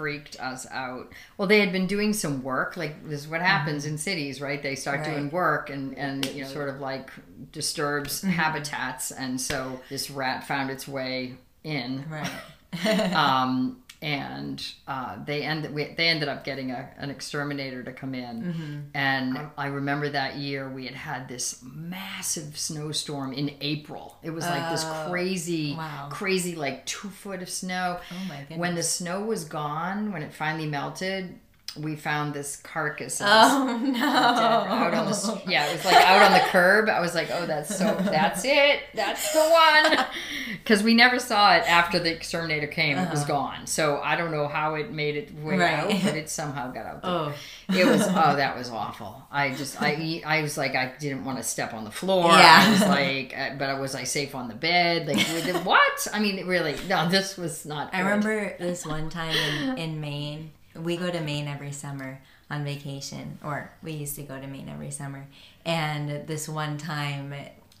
freaked 0.00 0.40
us 0.40 0.66
out. 0.70 1.12
Well, 1.36 1.46
they 1.46 1.60
had 1.60 1.72
been 1.72 1.86
doing 1.86 2.14
some 2.14 2.42
work. 2.42 2.76
Like 2.78 3.06
this 3.06 3.20
is 3.20 3.28
what 3.28 3.42
happens 3.42 3.84
in 3.84 3.98
cities, 3.98 4.40
right? 4.40 4.62
They 4.62 4.74
start 4.74 5.00
Mm-hmm. 5.00 5.10
Right. 5.10 5.16
doing 5.18 5.30
work 5.30 5.68
and 5.70 5.98
and 5.98 6.24
you 6.34 6.42
know 6.44 6.48
sort 6.48 6.70
of 6.70 6.80
like 6.80 7.10
disturbs 7.52 8.22
Mm-hmm. 8.22 8.30
habitats, 8.30 9.10
and 9.10 9.38
so 9.38 9.80
this 9.90 10.10
rat 10.10 10.46
found 10.46 10.70
its 10.70 10.88
way 10.88 11.34
in. 11.64 12.04
right 12.10 12.30
um, 13.14 13.79
and 14.02 14.64
uh, 14.88 15.16
they 15.24 15.42
ended 15.42 15.74
we, 15.74 15.92
they 15.96 16.08
ended 16.08 16.28
up 16.28 16.44
getting 16.44 16.70
a, 16.70 16.88
an 16.96 17.10
exterminator 17.10 17.82
to 17.82 17.92
come 17.92 18.14
in. 18.14 18.42
Mm-hmm. 18.42 18.78
and 18.94 19.38
I 19.58 19.66
remember 19.66 20.08
that 20.08 20.36
year 20.36 20.68
we 20.70 20.86
had 20.86 20.94
had 20.94 21.28
this 21.28 21.62
massive 21.62 22.58
snowstorm 22.58 23.32
in 23.32 23.52
April. 23.60 24.16
It 24.22 24.30
was 24.30 24.44
like 24.46 24.70
this 24.70 24.84
Oh, 24.86 25.06
crazy 25.10 25.74
wow. 25.76 26.08
crazy 26.10 26.54
like 26.56 26.86
two 26.86 27.08
foot 27.10 27.42
of 27.42 27.50
snow. 27.50 27.98
Oh 28.10 28.28
my 28.28 28.56
when 28.56 28.74
the 28.74 28.82
snow 28.82 29.20
was 29.22 29.44
gone 29.44 30.12
when 30.12 30.22
it 30.22 30.32
finally 30.32 30.66
melted 30.66 31.38
we 31.78 31.94
found 31.94 32.34
this 32.34 32.56
carcass 32.56 33.20
oh 33.24 33.78
no 33.84 34.04
out 34.06 34.92
on 34.92 35.06
the 35.06 35.42
yeah 35.46 35.66
it 35.66 35.72
was 35.76 35.84
like 35.84 35.94
out 36.04 36.20
on 36.22 36.32
the 36.32 36.44
curb 36.48 36.88
i 36.88 37.00
was 37.00 37.14
like 37.14 37.28
oh 37.32 37.46
that's 37.46 37.76
so 37.76 37.94
that's 38.04 38.44
it 38.44 38.80
that's 38.94 39.32
the 39.32 39.38
one 39.38 40.06
because 40.62 40.82
we 40.82 40.94
never 40.94 41.18
saw 41.20 41.54
it 41.54 41.62
after 41.70 41.98
the 42.00 42.10
exterminator 42.12 42.66
came 42.66 42.98
it 42.98 43.08
was 43.10 43.24
gone 43.24 43.66
so 43.66 44.00
i 44.02 44.16
don't 44.16 44.32
know 44.32 44.48
how 44.48 44.74
it 44.74 44.90
made 44.90 45.16
it 45.16 45.32
way 45.36 45.54
Uh-huh. 45.54 45.62
Right. 45.86 45.94
out 45.96 46.02
but 46.04 46.14
it 46.16 46.28
somehow 46.28 46.72
got 46.72 46.86
out 46.86 47.02
there. 47.02 47.10
oh 47.10 47.32
it 47.78 47.86
was 47.86 48.02
oh 48.08 48.36
that 48.36 48.56
was 48.56 48.68
awful 48.82 49.22
i 49.30 49.50
just 49.54 49.80
i 49.80 50.20
i 50.26 50.42
was 50.42 50.58
like 50.58 50.74
i 50.74 50.92
didn't 50.98 51.24
want 51.24 51.38
to 51.38 51.44
step 51.44 51.72
on 51.72 51.84
the 51.84 51.90
floor 51.92 52.32
Yeah. 52.32 52.64
i 52.66 52.70
was 52.70 52.80
like 52.80 53.32
uh, 53.38 53.54
but 53.58 53.78
was 53.78 53.94
i 53.94 54.02
safe 54.04 54.34
on 54.34 54.48
the 54.48 54.54
bed 54.54 55.06
like 55.06 55.64
what 55.64 56.08
i 56.12 56.18
mean 56.18 56.44
really 56.46 56.74
no 56.88 57.08
this 57.08 57.36
was 57.36 57.64
not 57.64 57.94
I 57.94 57.98
good. 57.98 58.04
remember 58.04 58.56
this 58.58 58.84
one 58.84 59.08
time 59.08 59.34
in, 59.36 59.78
in 59.78 60.00
Maine. 60.00 60.50
We 60.82 60.96
go 60.96 61.10
to 61.10 61.20
Maine 61.20 61.48
every 61.48 61.72
summer 61.72 62.20
on 62.50 62.64
vacation, 62.64 63.38
or 63.44 63.70
we 63.82 63.92
used 63.92 64.16
to 64.16 64.22
go 64.22 64.40
to 64.40 64.46
Maine 64.46 64.68
every 64.68 64.90
summer. 64.90 65.26
And 65.64 66.26
this 66.26 66.48
one 66.48 66.78
time, 66.78 67.34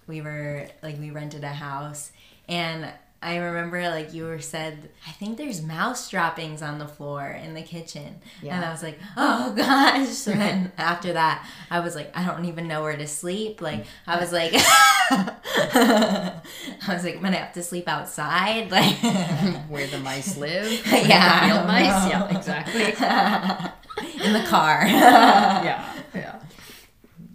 we 0.06 0.20
were 0.20 0.68
like, 0.82 0.98
we 0.98 1.10
rented 1.10 1.44
a 1.44 1.48
house, 1.48 2.12
and 2.48 2.92
I 3.22 3.36
remember 3.36 3.82
like 3.90 4.14
you 4.14 4.24
were 4.24 4.40
said, 4.40 4.88
I 5.06 5.10
think 5.12 5.36
there's 5.36 5.60
mouse 5.60 6.08
droppings 6.10 6.62
on 6.62 6.78
the 6.78 6.88
floor 6.88 7.26
in 7.28 7.52
the 7.52 7.60
kitchen. 7.62 8.20
And 8.42 8.64
I 8.64 8.70
was 8.72 8.82
like, 8.82 8.98
oh 9.16 9.52
gosh. 9.56 10.26
And 10.26 10.40
then 10.40 10.72
after 10.78 11.12
that, 11.12 11.46
I 11.70 11.80
was 11.80 11.94
like, 11.94 12.10
I 12.16 12.24
don't 12.24 12.46
even 12.46 12.66
know 12.66 12.82
where 12.82 12.96
to 12.96 13.06
sleep. 13.06 13.60
Like, 13.60 13.84
I 14.06 14.18
was 14.18 14.32
like, 14.32 14.52
I 15.10 16.40
was 16.88 17.04
like, 17.04 17.16
I'm 17.16 17.22
gonna 17.22 17.36
have 17.36 17.52
to 17.54 17.62
sleep 17.62 17.88
outside. 17.88 18.70
Like, 18.80 18.96
where 19.68 19.86
the 19.86 19.98
mice 19.98 20.36
live 20.38 20.70
Yeah, 20.86 21.40
I 21.42 21.48
field 21.50 21.66
mice 21.66 22.04
know. 22.04 22.08
yeah 22.28 22.38
exactly 22.38 22.84
in 24.26 24.32
the 24.32 24.44
car. 24.48 24.84
yeah 24.86 25.94
yeah 26.14 26.36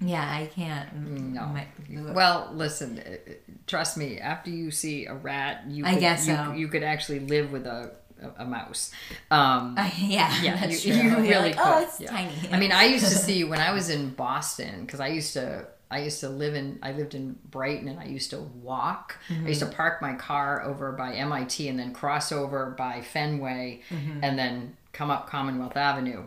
yeah, 0.02 0.22
I 0.22 0.46
can't. 0.54 0.94
No. 1.34 1.46
My- 1.48 1.68
Well, 2.14 2.52
listen. 2.54 3.00
uh, 3.00 3.32
Trust 3.68 3.98
me. 3.98 4.20
After 4.20 4.50
you 4.52 4.72
see 4.72 5.06
a 5.06 5.14
rat, 5.16 5.64
you 5.68 5.86
I 5.86 5.94
could, 5.94 6.00
guess 6.00 6.28
you, 6.28 6.36
so. 6.36 6.54
you 6.54 6.68
could 6.68 6.84
actually 6.84 7.20
live 7.22 7.52
with 7.52 7.66
a 7.66 7.92
a, 8.22 8.44
a 8.44 8.46
mouse. 8.46 8.92
Um, 9.30 9.76
I- 9.78 9.92
yeah, 9.98 10.42
yeah, 10.42 10.56
that's 10.56 10.86
you, 10.86 10.94
you 10.94 11.16
really 11.18 11.28
like, 11.50 11.58
could. 11.58 11.64
oh, 11.66 11.82
it's 11.82 12.00
yeah. 12.00 12.10
tiny. 12.12 12.32
I 12.52 12.60
mean, 12.60 12.72
I 12.72 12.86
used 12.86 13.06
to 13.06 13.16
see 13.28 13.44
when 13.44 13.60
I 13.60 13.72
was 13.74 13.90
in 13.90 14.12
Boston 14.12 14.82
because 14.86 15.00
I 15.00 15.08
used 15.08 15.34
to. 15.34 15.68
I 15.92 16.00
used 16.00 16.20
to 16.22 16.30
live 16.30 16.56
in. 16.56 16.80
I 16.82 16.94
lived 16.94 17.14
in 17.16 17.38
Brighton, 17.52 17.88
and 17.88 18.00
I 18.00 18.06
used 18.06 18.30
to 18.32 18.40
walk. 18.40 19.18
I 19.30 19.34
used 19.48 19.62
Mm-hmm. 19.62 19.70
to 19.72 19.76
park 19.76 20.02
my 20.02 20.14
car 20.16 20.64
over 20.64 20.92
by 20.94 21.14
MIT, 21.14 21.68
and 21.68 21.78
then 21.78 21.94
cross 21.94 22.32
over 22.32 22.72
by 22.78 23.02
Fenway, 23.02 23.82
Mm-hmm. 23.92 24.24
and 24.24 24.38
then 24.40 24.76
come 24.94 25.10
up 25.12 25.30
Commonwealth 25.30 25.78
Avenue, 25.78 26.24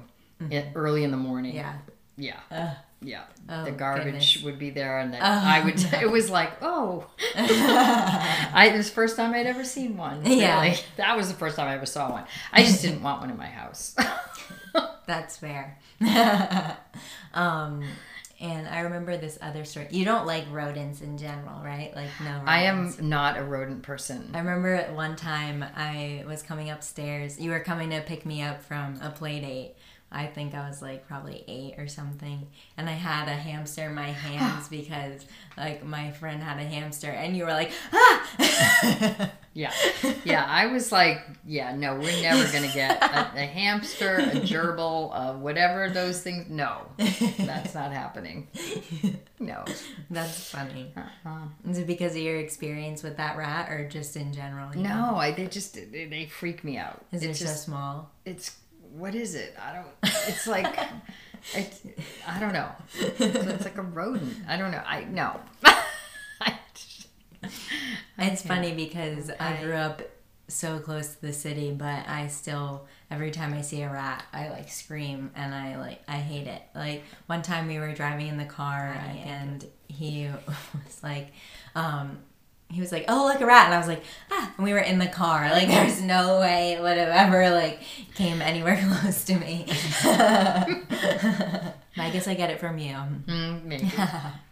in, 0.51 0.65
early 0.75 1.03
in 1.05 1.11
the 1.11 1.17
morning. 1.17 1.55
yeah. 1.57 1.75
Yeah. 2.17 2.75
Yeah. 3.01 3.23
Oh, 3.49 3.65
the 3.65 3.71
garbage 3.71 4.05
goodness. 4.05 4.43
would 4.43 4.59
be 4.59 4.71
there 4.71 4.99
and 4.99 5.13
then 5.13 5.21
Oh, 5.23 5.27
I 5.27 5.65
would 5.65 5.81
it 5.95 6.11
was 6.11 6.31
like, 6.31 6.53
oh 6.63 7.07
I 7.37 8.71
it 8.73 8.77
was 8.77 8.89
the 8.89 8.95
first 8.95 9.17
time 9.17 9.35
I'd 9.35 9.47
ever 9.47 9.65
seen 9.65 9.97
one. 9.97 10.27
Yeah. 10.27 10.77
That 10.97 11.17
was 11.17 11.29
the 11.29 11.35
first 11.35 11.57
time 11.57 11.69
I 11.69 11.75
ever 11.75 11.87
saw 11.87 12.11
one. 12.11 12.25
I 12.53 12.63
just 12.63 12.83
didn't 12.83 13.03
want 13.03 13.21
one 13.21 13.31
in 13.31 13.37
my 13.37 13.47
house. 13.47 13.95
That's 15.07 15.37
fair. 15.39 15.79
um, 17.35 17.85
and 18.41 18.69
I 18.69 18.81
remember 18.81 19.17
this 19.17 19.39
other 19.43 19.65
story. 19.65 19.89
You 19.91 20.05
don't 20.05 20.27
like 20.27 20.45
rodents 20.51 21.01
in 21.01 21.19
general, 21.19 21.61
right? 21.63 21.93
Like 21.97 22.09
no. 22.21 22.31
Rodents. 22.31 22.47
I 22.47 22.63
am 22.63 22.95
not 23.09 23.39
a 23.39 23.43
rodent 23.43 23.83
person. 23.83 24.31
I 24.35 24.39
remember 24.39 24.75
at 24.75 24.95
one 24.95 25.17
time 25.17 25.65
I 25.75 26.25
was 26.27 26.43
coming 26.43 26.71
upstairs. 26.71 27.41
You 27.41 27.51
were 27.51 27.61
coming 27.61 27.91
to 27.91 28.01
pick 28.01 28.25
me 28.27 28.43
up 28.43 28.63
from 28.63 29.01
a 29.03 29.11
play 29.11 29.41
date. 29.41 29.75
I 30.11 30.27
think 30.27 30.55
I 30.55 30.69
was 30.69 30.81
like 30.81 31.07
probably 31.07 31.45
eight 31.49 31.75
or 31.79 31.87
something, 31.89 32.47
and 32.77 32.89
I 32.89 32.93
had 32.93 33.29
a 33.29 33.33
hamster 33.33 33.87
in 33.87 33.95
my 33.95 34.09
hands 34.13 34.69
because 34.69 35.25
like 35.57 35.85
my 35.85 36.13
friend 36.13 36.43
had 36.43 36.59
a 36.59 36.65
hamster, 36.65 37.11
and 37.11 37.37
you 37.37 37.45
were 37.45 37.53
like, 37.53 37.73
ah. 37.93 39.31
Yeah. 39.59 39.73
Yeah. 40.25 40.47
I 40.47 40.67
was 40.69 40.93
like, 40.93 41.21
yeah, 41.45 41.75
no, 41.75 41.95
we're 41.95 42.23
never 42.23 42.45
gonna 42.53 42.73
get 42.73 43.03
a, 43.03 43.43
a 43.43 43.47
hamster, 43.47 44.15
a 44.15 44.21
gerbil, 44.47 45.11
uh, 45.13 45.33
whatever 45.35 45.91
those 45.91 46.23
things. 46.23 46.49
No. 46.49 46.87
That's 46.97 47.75
not 47.75 47.93
happening. 47.93 48.47
No. 49.41 49.65
That's 50.11 50.51
funny. 50.51 50.93
Uh-uh. 50.97 51.49
Is 51.69 51.79
it 51.79 51.89
because 51.89 52.13
of 52.13 52.23
your 52.23 52.37
experience 52.37 53.03
with 53.03 53.17
that 53.17 53.37
rat, 53.37 53.69
or 53.69 53.89
just 53.89 54.17
in 54.17 54.33
general? 54.33 54.71
know? 54.77 54.83
No, 54.83 55.17
I 55.17 55.33
they 55.33 55.49
just 55.49 55.75
they, 55.75 56.05
they 56.05 56.27
freak 56.27 56.63
me 56.63 56.77
out. 56.77 57.05
Is 57.11 57.25
it 57.25 57.31
it's 57.31 57.41
so 57.41 57.47
just 57.47 57.65
small? 57.65 58.13
it's 58.25 58.57
what 58.93 59.15
is 59.15 59.35
it? 59.35 59.57
I 59.61 59.73
don't. 59.75 59.87
It's 60.29 60.47
like 60.47 60.79
it's, 61.55 61.81
I 62.27 62.39
don't 62.41 62.53
know. 62.53 62.71
It's, 62.99 63.65
like 63.65 63.79
a 63.79 63.83
rodent. 63.83 64.35
I 64.49 64.57
don't 64.57 64.71
know. 64.71 64.83
I 64.87 65.05
no. 65.05 65.41
I, 66.41 66.59
It's 68.19 68.43
funny 68.43 68.75
because 68.75 69.31
I 69.39 69.53
Okay. 69.55 69.63
grew 69.65 69.75
up 69.75 70.03
so 70.49 70.79
close 70.79 71.15
to 71.15 71.21
the 71.21 71.33
city, 71.33 71.73
but 71.73 72.09
I 72.09 72.27
still 72.29 72.87
every 73.11 73.31
time 73.31 73.53
I 73.55 73.61
see 73.63 73.83
a 73.83 73.91
rat, 73.91 74.25
I 74.33 74.49
like 74.49 74.71
scream 74.71 75.31
and 75.37 75.55
I 75.55 75.77
like 75.79 76.03
I 76.09 76.17
hate 76.17 76.47
it. 76.47 76.63
Like 76.75 77.05
one 77.27 77.43
time 77.43 77.69
we 77.69 77.79
were 77.79 77.93
driving 77.93 78.27
in 78.29 78.37
the 78.39 78.45
car 78.45 78.97
and 79.25 79.65
he 79.89 80.29
was 80.47 81.03
like, 81.03 81.29
um, 81.75 82.19
he 82.71 82.81
was 82.81 82.93
like, 82.93 83.05
"Oh, 83.09 83.25
look 83.33 83.41
a 83.41 83.47
rat," 83.47 83.67
and 83.67 83.75
I 83.75 83.79
was 83.79 83.89
like, 83.89 84.03
"Ah!" 84.31 84.53
And 84.57 84.65
we 84.65 84.73
were 84.73 84.79
in 84.79 84.99
the 84.99 85.07
car. 85.07 85.51
Like 85.51 85.69
there's 85.75 86.03
no 86.03 86.39
way 86.41 86.73
it 86.73 86.81
would 86.83 86.97
have 86.99 87.09
ever 87.09 87.51
like 87.51 87.81
came 88.15 88.41
anywhere 88.43 88.77
close 89.01 89.25
to 89.25 89.35
me. 89.37 89.67
I 92.01 92.11
guess 92.13 92.29
I 92.29 92.35
get 92.35 92.51
it 92.51 92.61
from 92.61 92.79
you. 92.79 92.93
mm, 92.95 93.65
maybe. 93.65 93.91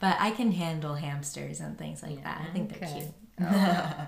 But 0.00 0.16
I 0.18 0.31
can 0.33 0.50
handle 0.52 0.94
hamsters 0.94 1.61
and 1.61 1.79
things 1.79 2.02
like 2.02 2.22
that. 2.24 2.44
I 2.48 2.52
think 2.52 2.70
they're 2.70 2.88
Okay. 2.88 2.98
cute. 3.00 3.12
Oh. 3.40 4.07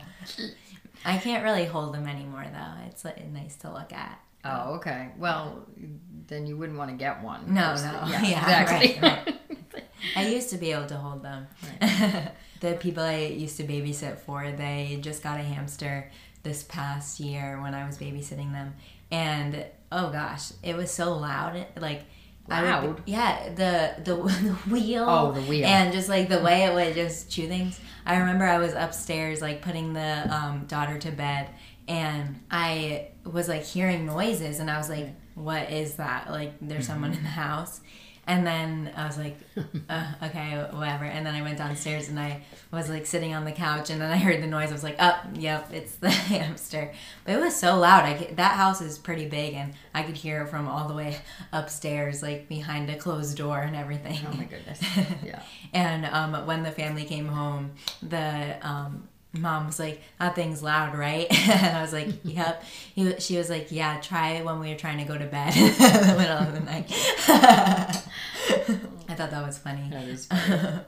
I 1.04 1.18
can't 1.18 1.44
really 1.44 1.64
hold 1.64 1.94
them 1.94 2.06
anymore 2.06 2.44
though. 2.52 2.86
It's 2.88 3.04
like, 3.04 3.24
nice 3.30 3.56
to 3.56 3.70
look 3.72 3.92
at. 3.92 4.18
Oh, 4.44 4.74
okay. 4.76 5.10
Well, 5.18 5.66
then 6.26 6.46
you 6.46 6.56
wouldn't 6.56 6.78
want 6.78 6.90
to 6.90 6.96
get 6.96 7.22
one. 7.22 7.52
No, 7.54 7.74
no. 7.74 7.82
Yeah, 8.08 8.22
Yeah, 8.22 8.62
exactly. 8.62 8.98
right, 9.02 9.34
I 10.16 10.28
used 10.28 10.50
to 10.50 10.56
be 10.56 10.72
able 10.72 10.86
to 10.86 10.96
hold 10.96 11.22
them. 11.22 11.46
the 12.60 12.74
people 12.74 13.02
I 13.02 13.16
used 13.26 13.56
to 13.58 13.64
babysit 13.64 14.18
for, 14.18 14.50
they 14.50 14.98
just 15.00 15.22
got 15.22 15.40
a 15.40 15.42
hamster 15.42 16.10
this 16.42 16.62
past 16.62 17.20
year 17.20 17.60
when 17.60 17.74
I 17.74 17.86
was 17.86 17.98
babysitting 17.98 18.52
them, 18.52 18.74
and 19.10 19.64
oh 19.90 20.10
gosh, 20.10 20.52
it 20.62 20.76
was 20.76 20.90
so 20.90 21.16
loud. 21.16 21.66
Like 21.78 22.02
I 22.50 22.62
would, 22.80 22.88
Loud? 22.88 23.02
yeah, 23.06 23.48
the, 23.50 24.02
the 24.02 24.14
the 24.22 24.54
wheel. 24.70 25.04
Oh, 25.06 25.32
the 25.32 25.42
wheel. 25.42 25.66
and 25.66 25.92
just 25.92 26.08
like 26.08 26.28
the 26.28 26.40
way 26.40 26.64
it 26.64 26.74
would 26.74 26.94
just 26.94 27.30
chew 27.30 27.46
things. 27.46 27.78
I 28.06 28.16
remember 28.18 28.44
I 28.44 28.58
was 28.58 28.72
upstairs 28.72 29.42
like 29.42 29.60
putting 29.60 29.92
the 29.92 30.34
um, 30.34 30.64
daughter 30.66 30.98
to 30.98 31.10
bed, 31.10 31.48
and 31.86 32.40
I 32.50 33.08
was 33.24 33.48
like 33.48 33.64
hearing 33.64 34.06
noises, 34.06 34.60
and 34.60 34.70
I 34.70 34.78
was 34.78 34.88
like, 34.88 35.08
"What 35.34 35.70
is 35.70 35.96
that? 35.96 36.30
Like, 36.30 36.54
there's 36.60 36.86
someone 36.86 37.12
in 37.12 37.22
the 37.22 37.28
house." 37.28 37.80
And 38.28 38.46
then 38.46 38.92
I 38.94 39.06
was 39.06 39.16
like, 39.16 39.38
uh, 39.88 40.12
okay, 40.22 40.54
whatever. 40.72 41.06
And 41.06 41.24
then 41.24 41.34
I 41.34 41.40
went 41.40 41.56
downstairs 41.56 42.10
and 42.10 42.20
I 42.20 42.42
was 42.70 42.90
like 42.90 43.06
sitting 43.06 43.34
on 43.34 43.46
the 43.46 43.52
couch 43.52 43.88
and 43.88 44.00
then 44.02 44.10
I 44.10 44.18
heard 44.18 44.42
the 44.42 44.46
noise. 44.46 44.68
I 44.68 44.72
was 44.74 44.84
like, 44.84 44.96
oh, 45.00 45.18
yep, 45.34 45.72
it's 45.72 45.96
the 45.96 46.10
hamster. 46.34 46.92
But 47.24 47.36
it 47.36 47.40
was 47.40 47.56
so 47.56 47.78
loud. 47.78 48.04
I 48.04 48.14
could, 48.14 48.36
that 48.36 48.52
house 48.52 48.82
is 48.82 48.98
pretty 48.98 49.26
big 49.26 49.54
and 49.54 49.72
I 49.94 50.02
could 50.02 50.16
hear 50.16 50.42
it 50.42 50.50
from 50.50 50.68
all 50.68 50.86
the 50.86 50.94
way 50.94 51.16
upstairs, 51.52 52.22
like 52.22 52.48
behind 52.48 52.90
a 52.90 52.96
closed 52.96 53.38
door 53.38 53.60
and 53.60 53.74
everything. 53.74 54.18
Oh 54.30 54.36
my 54.36 54.44
goodness. 54.44 54.80
Yeah. 55.24 55.42
and 55.72 56.04
um, 56.04 56.46
when 56.46 56.62
the 56.62 56.70
family 56.70 57.04
came 57.04 57.28
home, 57.28 57.72
the 58.02 58.56
um, 58.60 59.08
mom 59.40 59.66
was 59.66 59.78
like, 59.78 60.00
"That 60.18 60.34
thing's 60.34 60.62
loud, 60.62 60.96
right?" 60.96 61.26
and 61.48 61.76
I 61.76 61.82
was 61.82 61.92
like, 61.92 62.08
"Yep." 62.24 62.64
He, 62.94 63.20
she 63.20 63.36
was 63.36 63.48
like, 63.50 63.70
"Yeah, 63.70 64.00
try 64.00 64.32
it 64.32 64.44
when 64.44 64.60
we 64.60 64.68
were 64.70 64.78
trying 64.78 64.98
to 64.98 65.04
go 65.04 65.16
to 65.16 65.26
bed 65.26 65.56
in 65.56 65.72
the 65.72 66.14
middle 66.18 66.38
of 66.38 66.52
the 66.52 66.60
night." 66.60 66.92
I 69.08 69.14
thought 69.14 69.30
that 69.30 69.46
was 69.46 69.58
funny. 69.58 69.88
That 69.90 70.04
is 70.04 70.26
funny. 70.26 70.80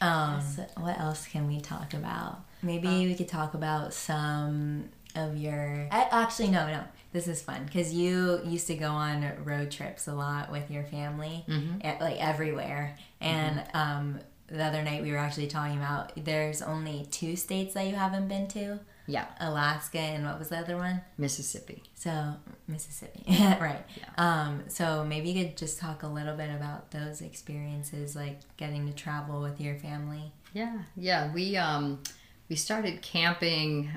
Um, 0.00 0.40
so 0.40 0.64
what 0.78 0.98
else 0.98 1.26
can 1.26 1.46
we 1.46 1.60
talk 1.60 1.92
about? 1.92 2.40
Maybe 2.62 2.88
we 3.06 3.14
could 3.14 3.28
talk 3.28 3.54
about 3.54 3.92
some 3.92 4.88
of 5.14 5.36
your. 5.36 5.88
I, 5.90 6.08
actually, 6.10 6.48
no, 6.50 6.66
no. 6.66 6.82
This 7.12 7.26
is 7.26 7.42
fun 7.42 7.64
because 7.64 7.92
you 7.92 8.40
used 8.44 8.68
to 8.68 8.76
go 8.76 8.90
on 8.90 9.30
road 9.44 9.70
trips 9.72 10.06
a 10.06 10.14
lot 10.14 10.52
with 10.52 10.70
your 10.70 10.84
family, 10.84 11.44
eh, 11.82 11.96
like 12.00 12.18
everywhere. 12.20 12.96
And 13.20 13.62
um, 13.74 14.20
the 14.50 14.62
other 14.64 14.82
night 14.82 15.02
we 15.02 15.12
were 15.12 15.18
actually 15.18 15.46
talking 15.46 15.76
about 15.76 16.12
there's 16.16 16.60
only 16.62 17.06
two 17.10 17.36
states 17.36 17.74
that 17.74 17.86
you 17.86 17.94
haven't 17.94 18.26
been 18.28 18.48
to 18.48 18.80
Yeah. 19.06 19.26
Alaska 19.40 19.98
and 19.98 20.24
what 20.24 20.38
was 20.38 20.48
the 20.48 20.58
other 20.58 20.76
one? 20.76 21.00
Mississippi. 21.18 21.82
So 21.94 22.34
Mississippi, 22.68 23.22
right? 23.28 23.84
Yeah. 23.96 24.04
Um, 24.18 24.62
so 24.68 25.04
maybe 25.04 25.30
you 25.30 25.44
could 25.44 25.56
just 25.56 25.78
talk 25.78 26.02
a 26.02 26.08
little 26.08 26.36
bit 26.36 26.50
about 26.50 26.90
those 26.90 27.20
experiences, 27.20 28.14
like 28.16 28.40
getting 28.56 28.86
to 28.86 28.92
travel 28.92 29.40
with 29.40 29.60
your 29.60 29.76
family. 29.76 30.32
Yeah, 30.52 30.78
yeah. 30.96 31.32
We 31.32 31.56
um 31.56 32.02
we 32.48 32.56
started 32.56 33.02
camping, 33.02 33.90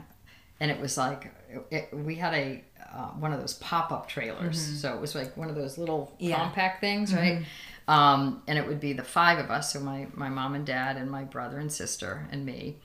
and 0.60 0.72
it 0.72 0.80
was 0.80 0.98
like 0.98 1.32
it, 1.72 1.90
we 1.94 2.16
had 2.16 2.34
a 2.34 2.64
uh, 2.94 3.08
one 3.20 3.34
of 3.34 3.40
those 3.40 3.54
pop 3.56 3.92
up 3.92 4.08
trailers. 4.08 4.60
So 4.82 4.94
it 4.94 5.02
was 5.02 5.16
like 5.16 5.36
one 5.36 5.50
of 5.50 5.56
those 5.56 5.78
little 5.80 6.14
Yeah. 6.20 6.38
compact 6.38 6.80
things, 6.80 7.14
right? 7.14 7.44
Um, 7.88 8.44
and 8.48 8.58
it 8.58 8.66
would 8.68 8.80
be 8.80 8.94
the 8.94 9.04
five 9.04 9.40
of 9.40 9.50
us, 9.52 9.74
so 9.74 9.80
my 9.80 10.08
my 10.14 10.30
mom 10.30 10.54
and 10.56 10.66
dad 10.66 10.96
and 10.98 11.10
my 11.12 11.24
brother 11.24 11.58
and 11.60 11.72
sister 11.72 12.28
and 12.32 12.46
me. 12.46 12.78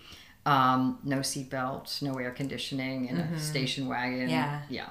Um, 0.46 0.98
no 1.04 1.18
seatbelt, 1.18 2.00
no 2.00 2.14
air 2.14 2.31
conditioning, 2.31 3.07
in 3.09 3.18
a 3.18 3.38
station 3.38 3.87
wagon. 3.87 4.31
Yeah. 4.31 4.62
yeah. 4.70 4.88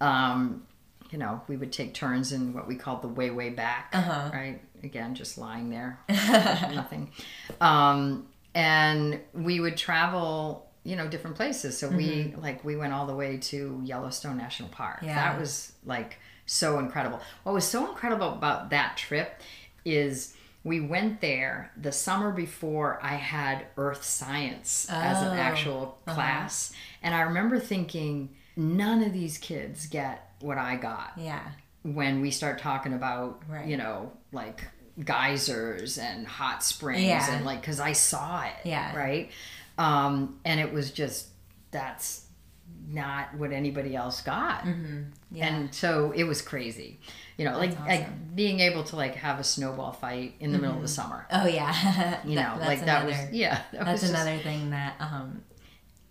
Um, 0.00 0.66
you 1.10 1.18
know, 1.18 1.40
we 1.46 1.56
would 1.56 1.72
take 1.72 1.94
turns 1.94 2.32
in 2.32 2.52
what 2.52 2.66
we 2.66 2.74
called 2.74 3.02
the 3.02 3.08
way 3.08 3.30
way 3.30 3.50
back, 3.50 3.90
Uh-huh. 3.94 4.30
right? 4.32 4.60
Again, 4.82 5.14
just 5.14 5.38
lying 5.38 5.70
there, 5.70 6.00
nothing. 6.08 7.12
Um, 7.60 8.26
and 8.54 9.20
we 9.32 9.60
would 9.60 9.76
travel, 9.76 10.65
you 10.86 10.96
know, 10.96 11.08
different 11.08 11.36
places. 11.36 11.76
So 11.76 11.88
we 11.88 12.06
mm-hmm. 12.08 12.40
like 12.40 12.64
we 12.64 12.76
went 12.76 12.92
all 12.92 13.06
the 13.06 13.14
way 13.14 13.38
to 13.38 13.80
Yellowstone 13.84 14.36
National 14.36 14.68
Park. 14.68 15.00
Yeah. 15.02 15.14
That 15.14 15.40
was 15.40 15.72
like 15.84 16.18
so 16.46 16.78
incredible. 16.78 17.20
What 17.42 17.52
was 17.54 17.64
so 17.64 17.88
incredible 17.88 18.32
about 18.32 18.70
that 18.70 18.96
trip 18.96 19.40
is 19.84 20.34
we 20.62 20.80
went 20.80 21.20
there 21.20 21.72
the 21.76 21.92
summer 21.92 22.30
before 22.30 22.98
I 23.02 23.14
had 23.14 23.66
earth 23.76 24.04
science 24.04 24.86
as 24.90 25.22
an 25.22 25.36
Oh. 25.36 25.40
actual 25.40 25.98
uh-huh. 26.06 26.14
class. 26.14 26.72
And 27.02 27.14
I 27.14 27.22
remember 27.22 27.58
thinking, 27.58 28.30
none 28.56 29.02
of 29.02 29.12
these 29.12 29.38
kids 29.38 29.86
get 29.86 30.34
what 30.40 30.58
I 30.58 30.76
got 30.76 31.12
Yeah, 31.16 31.42
when 31.82 32.20
we 32.20 32.30
start 32.30 32.58
talking 32.58 32.92
about 32.92 33.42
Right. 33.48 33.66
you 33.66 33.76
know 33.76 34.12
like 34.32 34.62
geysers 35.04 35.98
and 35.98 36.26
hot 36.26 36.62
springs 36.62 37.02
Yeah. 37.02 37.34
and 37.34 37.44
like 37.44 37.60
because 37.60 37.80
i 37.80 37.92
saw 37.92 38.42
it 38.44 38.54
Yeah. 38.64 38.96
right 38.96 39.30
um 39.78 40.38
and 40.44 40.60
it 40.60 40.72
was 40.72 40.90
just 40.90 41.28
that's 41.70 42.22
not 42.88 43.34
what 43.34 43.52
anybody 43.52 43.94
else 43.96 44.20
got 44.22 44.62
Mm-hmm. 44.64 45.02
yeah, 45.32 45.46
and 45.46 45.74
so 45.74 46.12
it 46.12 46.24
was 46.24 46.40
crazy 46.40 47.00
you 47.36 47.44
know 47.44 47.58
like 47.58 47.78
like 47.80 48.34
being 48.36 48.60
able 48.60 48.84
to 48.84 48.96
like 48.96 49.14
have 49.16 49.38
a 49.40 49.44
snowball 49.44 49.92
fight 49.92 50.34
in 50.40 50.52
the 50.52 50.58
middle 50.58 50.76
of 50.76 50.82
the 50.82 50.88
summer 50.88 51.26
oh 51.32 51.46
yeah. 51.46 52.20
you 52.24 52.36
know 52.36 52.56
That- 52.58 52.60
like 52.60 52.80
that's 52.80 52.82
that 52.86 53.02
another- 53.06 53.24
was 53.26 53.32
yeah 53.34 53.62
that 53.72 53.84
That's 53.84 54.02
was 54.02 54.10
just- 54.10 54.14
another 54.14 54.38
thing 54.42 54.70
that 54.70 54.94
um, 55.00 55.42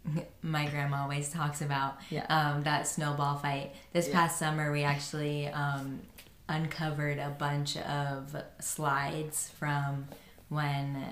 my 0.43 0.67
grandma 0.67 1.01
always 1.01 1.30
talks 1.30 1.62
about. 1.62 1.97
Yeah. 2.12 2.25
Um, 2.30 2.62
that 2.63 2.88
snowball 2.88 3.38
fight. 3.38 3.73
This 3.91 4.08
past 4.08 4.38
summer, 4.38 4.71
we 4.71 4.84
actually 4.84 5.47
um, 5.47 6.01
uncovered 6.47 7.17
a 7.17 7.30
bunch 7.32 7.75
of 7.78 8.36
slides 8.62 9.49
from 9.58 10.08
when 10.49 11.04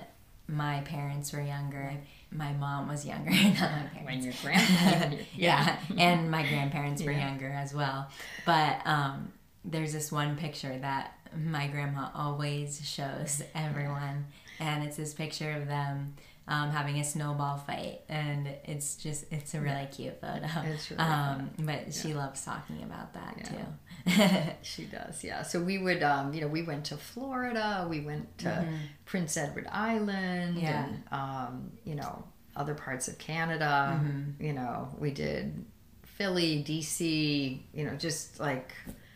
my 0.47 0.81
parents 0.81 1.33
were 1.33 1.41
younger. 1.41 1.95
My 2.35 2.51
mom 2.53 2.87
was 2.87 3.05
younger, 3.05 3.31
not 3.31 3.59
my 3.59 3.89
parents. 3.93 4.05
when 4.05 4.23
your 4.23 4.33
grandpa 4.41 5.15
yeah, 5.35 5.77
and 5.97 6.29
my 6.31 6.41
grandparents 6.47 7.03
were 7.03 7.11
younger 7.11 7.49
as 7.49 7.73
well. 7.73 8.09
But 8.45 8.85
um, 8.85 9.31
there's 9.63 9.93
this 9.93 10.11
one 10.11 10.35
picture 10.35 10.77
that 10.79 11.17
my 11.35 11.67
grandma 11.67 12.09
always 12.15 12.81
shows 12.87 13.41
everyone, 13.55 14.25
and 14.59 14.83
it's 14.83 14.97
this 14.97 15.13
picture 15.13 15.51
of 15.51 15.67
them 15.67 16.15
um, 16.47 16.71
having 16.71 16.99
a 16.99 17.03
snowball 17.03 17.57
fight, 17.57 18.01
and 18.09 18.47
it's 18.65 18.95
just 18.95 19.25
it's 19.31 19.53
a 19.53 19.61
really 19.61 19.87
cute 19.91 20.19
photo. 20.19 20.45
It's 20.65 20.91
really 20.91 21.01
um, 21.03 21.51
but 21.59 21.93
she 21.93 22.13
loves 22.13 22.43
talking 22.43 22.83
about 22.83 23.13
that 23.13 23.35
Yeah. 23.37 23.49
too. 23.49 24.51
She 24.61 24.83
does, 24.85 25.23
yeah. 25.23 25.43
So 25.43 25.61
we 25.61 25.77
would, 25.77 26.03
um, 26.03 26.33
you 26.33 26.41
know, 26.41 26.47
we 26.47 26.63
went 26.63 26.85
to 26.85 26.97
Florida, 26.97 27.87
we 27.89 28.01
went 28.01 28.37
to 28.39 28.67
Prince 29.05 29.37
Edward 29.37 29.67
Island, 29.71 30.57
Mm-hmm. 30.57 30.65
Yeah. 30.65 30.85
and 30.85 31.03
um, 31.11 31.71
you 31.85 31.95
know, 31.95 32.23
other 32.55 32.73
parts 32.75 33.07
of 33.07 33.17
Canada. 33.17 33.99
Mm-hmm. 34.03 34.43
You 34.43 34.53
know, 34.53 34.89
we 34.99 35.11
did 35.11 35.65
Philly, 36.03 36.63
DC, 36.67 37.61
you 37.73 37.85
know, 37.85 37.95
just 37.95 38.39
like 38.39 38.73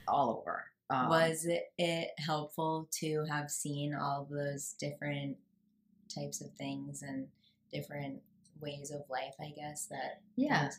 all 0.07 0.39
over. 0.39 0.63
Um, 0.89 1.09
Was 1.09 1.45
it 1.45 2.11
helpful 2.17 2.87
to 3.01 3.25
have 3.29 3.51
seen 3.51 3.93
all 3.93 4.25
those 4.31 4.73
different 4.79 5.35
types 6.17 6.41
of 6.41 6.51
things 6.53 7.01
and 7.01 7.27
different 7.71 8.21
ways 8.59 8.91
of 8.91 9.01
life? 9.09 9.35
I 9.39 9.51
guess 9.55 9.85
that 9.87 10.21
yeah, 10.35 10.69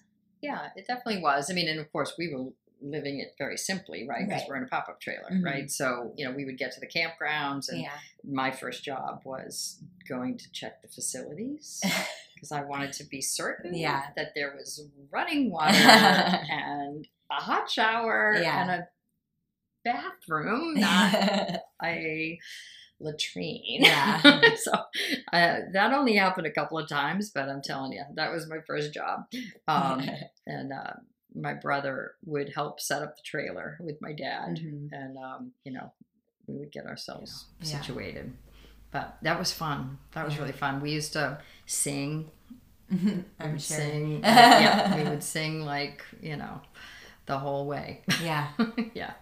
yeah, 0.40 0.68
it 0.76 0.86
definitely 0.86 1.22
was. 1.22 1.50
I 1.50 1.54
mean, 1.54 1.68
and 1.68 1.80
of 1.80 1.90
course, 1.92 2.14
we 2.18 2.32
were 2.34 2.50
living 2.80 3.18
it 3.18 3.34
very 3.38 3.56
simply, 3.56 4.06
right? 4.08 4.24
Because 4.26 4.42
Right. 4.42 4.48
we're 4.48 4.56
in 4.58 4.62
a 4.62 4.68
pop 4.68 4.88
up 4.88 5.00
trailer, 5.00 5.28
Mhm. 5.32 5.44
right? 5.44 5.68
So 5.70 6.12
you 6.16 6.24
know, 6.24 6.32
we 6.32 6.44
would 6.44 6.58
get 6.58 6.70
to 6.72 6.80
the 6.80 6.86
campgrounds 6.86 7.68
and 7.68 7.80
yeah. 7.80 7.98
my 8.22 8.50
first 8.52 8.84
job 8.84 9.22
was 9.24 9.82
going 10.08 10.38
to 10.38 10.50
check 10.52 10.80
the 10.82 10.88
facilities 10.88 11.80
because 12.34 12.52
I 12.52 12.62
wanted 12.62 12.92
to 12.94 13.04
be 13.04 13.20
certain 13.20 13.74
Yeah. 13.74 14.10
that 14.14 14.32
there 14.36 14.54
was 14.56 14.80
running 15.10 15.50
water 15.58 15.74
and 15.74 17.08
a 17.30 17.34
hot 17.34 17.68
shower 17.68 18.34
Yeah. 18.40 18.62
and 18.62 18.70
a 18.70 18.88
bathroom, 19.84 20.74
not 20.74 21.14
a 21.82 22.38
latrine. 23.00 23.62
Yeah. 23.82 24.54
so 24.56 24.72
uh, 25.32 25.56
that 25.72 25.92
only 25.92 26.14
happened 26.16 26.46
a 26.46 26.50
couple 26.52 26.78
of 26.78 26.88
times, 26.88 27.30
but 27.30 27.48
I'm 27.48 27.62
telling 27.62 27.92
you, 27.92 28.02
that 28.14 28.32
was 28.32 28.48
my 28.48 28.58
first 28.66 28.92
job. 28.92 29.24
Um, 29.66 30.08
and 30.46 30.72
uh, 30.72 30.94
my 31.34 31.54
brother 31.54 32.12
would 32.24 32.52
help 32.54 32.80
set 32.80 33.02
up 33.02 33.16
the 33.16 33.22
trailer 33.24 33.76
with 33.80 34.00
my 34.00 34.12
dad 34.12 34.56
Mhm. 34.58 34.88
and 34.92 35.16
um, 35.18 35.52
you 35.64 35.72
know 35.72 35.92
we 36.46 36.56
would 36.56 36.72
get 36.72 36.86
ourselves 36.86 37.46
Yeah. 37.60 37.80
situated 37.80 38.32
but 38.90 39.18
that 39.22 39.38
was 39.38 39.52
fun 39.52 39.98
that 40.12 40.24
was 40.24 40.34
Yeah. 40.34 40.40
really 40.40 40.52
fun 40.52 40.80
we 40.80 40.90
used 40.90 41.12
to 41.12 41.38
sing 41.66 42.30
I'm 42.90 43.52
would 43.52 43.60
sure. 43.62 43.76
sing 43.76 44.20
yeah 44.24 44.96
we 44.96 45.08
would 45.08 45.22
sing 45.22 45.64
like 45.66 46.02
you 46.22 46.36
know 46.36 46.62
the 47.26 47.38
whole 47.38 47.66
way 47.66 48.02
yeah. 48.22 48.48
yeah 48.94 49.12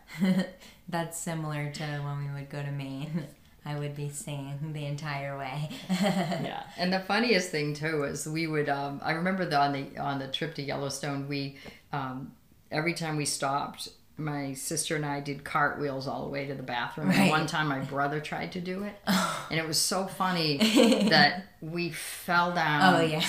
That's 0.88 1.18
similar 1.18 1.72
to 1.72 1.84
when 2.04 2.24
we 2.24 2.32
would 2.40 2.48
go 2.48 2.62
to 2.62 2.70
Maine. 2.70 3.26
I 3.66 3.78
would 3.78 3.96
be 3.96 4.08
singing 4.08 4.72
the 4.72 4.86
entire 4.86 5.36
way. 5.36 5.68
yeah 5.90 6.62
and 6.78 6.92
the 6.92 7.00
funniest 7.00 7.50
thing 7.50 7.74
too 7.74 8.04
is 8.04 8.26
we 8.26 8.46
would 8.46 8.68
um, 8.68 9.00
i 9.02 9.12
remember 9.12 9.44
the, 9.44 9.60
on 9.60 9.72
the 9.72 9.98
on 9.98 10.18
the 10.18 10.28
trip 10.28 10.54
to 10.54 10.62
yellowstone 10.62 11.28
we 11.28 11.56
um, 11.92 12.32
every 12.70 12.94
time 12.94 13.16
we 13.16 13.24
stopped 13.24 13.88
my 14.16 14.52
sister 14.54 14.96
and 14.96 15.04
i 15.04 15.20
did 15.20 15.44
cartwheels 15.44 16.06
all 16.06 16.24
the 16.24 16.30
way 16.30 16.46
to 16.46 16.54
the 16.54 16.62
bathroom 16.62 17.10
and 17.10 17.28
one 17.30 17.46
time 17.46 17.68
my 17.68 17.80
brother 17.80 18.20
tried 18.20 18.50
to 18.52 18.60
do 18.60 18.82
it 18.84 18.94
and 19.50 19.58
it 19.60 19.66
was 19.66 19.78
so 19.78 20.06
funny 20.06 20.56
that 21.10 21.44
we 21.60 21.90
fell 21.90 22.54
down 22.54 22.94
oh 22.94 23.00
yeah. 23.00 23.22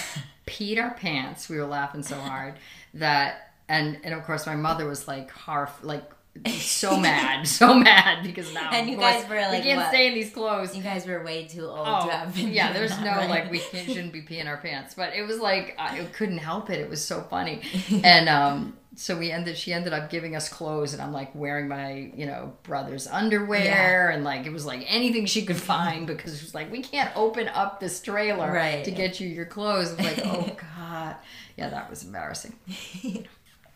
peed 0.47 0.81
our 0.81 0.91
pants. 0.91 1.49
We 1.49 1.57
were 1.57 1.67
laughing 1.67 2.01
so 2.01 2.15
hard 2.15 2.55
that, 2.95 3.51
and 3.69 3.99
and 4.03 4.13
of 4.13 4.23
course 4.23 4.47
my 4.47 4.55
mother 4.55 4.87
was 4.87 5.07
like 5.07 5.29
half 5.31 5.83
like 5.83 6.09
so 6.45 6.97
mad, 6.97 7.47
so 7.47 7.73
mad 7.73 8.23
because 8.23 8.53
now 8.53 8.69
And 8.71 8.89
you 8.89 8.97
guys 8.97 9.27
were 9.29 9.35
like, 9.35 9.51
we 9.51 9.61
can't 9.61 9.79
what? 9.79 9.89
stay 9.89 10.07
in 10.07 10.13
these 10.13 10.31
clothes. 10.31 10.75
You 10.75 10.83
guys 10.83 11.05
were 11.05 11.23
way 11.23 11.47
too 11.47 11.65
old 11.65 11.79
Oh, 11.87 12.05
to 12.07 12.11
have 12.11 12.35
been. 12.35 12.53
yeah, 12.53 12.73
there's 12.73 12.97
no 12.99 13.11
right? 13.11 13.29
like 13.29 13.51
we 13.51 13.59
shouldn't 13.59 14.13
be 14.13 14.21
peeing 14.21 14.47
our 14.47 14.57
pants, 14.57 14.93
but 14.93 15.13
it 15.13 15.23
was 15.23 15.39
like 15.39 15.75
I 15.79 16.03
couldn't 16.13 16.39
help 16.39 16.69
it. 16.69 16.79
It 16.79 16.89
was 16.89 17.03
so 17.03 17.21
funny, 17.29 17.61
and 18.03 18.27
um, 18.29 18.77
so 18.95 19.17
we 19.17 19.31
ended. 19.31 19.57
She 19.57 19.73
ended 19.73 19.93
up 19.93 20.09
giving 20.09 20.35
us 20.35 20.49
clothes, 20.49 20.93
and 20.93 21.01
I'm 21.01 21.13
like 21.13 21.33
wearing 21.35 21.67
my 21.67 22.11
you 22.15 22.25
know 22.25 22.53
brother's 22.63 23.07
underwear, 23.07 24.09
and 24.09 24.23
like 24.23 24.45
it 24.45 24.51
was 24.51 24.65
like 24.65 24.83
anything 24.87 25.25
she 25.25 25.45
could 25.45 25.57
find 25.57 26.07
because 26.07 26.37
she 26.39 26.45
was 26.45 26.55
like, 26.55 26.71
we 26.71 26.81
can't 26.81 27.11
open 27.15 27.47
up 27.49 27.79
this 27.79 28.01
trailer 28.01 28.51
Right. 28.51 28.83
to 28.85 28.91
get 28.91 29.19
you 29.19 29.27
your 29.27 29.45
clothes. 29.45 29.93
I 29.93 29.95
was 29.97 30.05
like, 30.17 30.21
oh 30.25 30.55
god, 30.77 31.15
yeah, 31.57 31.69
that 31.69 31.89
was 31.89 32.03
embarrassing. 32.03 32.55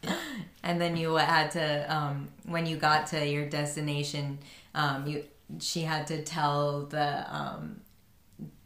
And 0.64 0.80
then 0.80 0.96
you 0.96 1.16
had 1.16 1.50
to, 1.54 1.92
um, 1.92 2.28
when 2.46 2.68
you 2.68 2.78
got 2.78 3.08
to 3.08 3.28
your 3.28 3.48
destination, 3.48 4.38
um, 4.76 5.08
you 5.08 5.24
she 5.60 5.82
had 5.82 6.08
to 6.08 6.24
tell 6.24 6.86
the 6.86 7.36
um, 7.36 7.82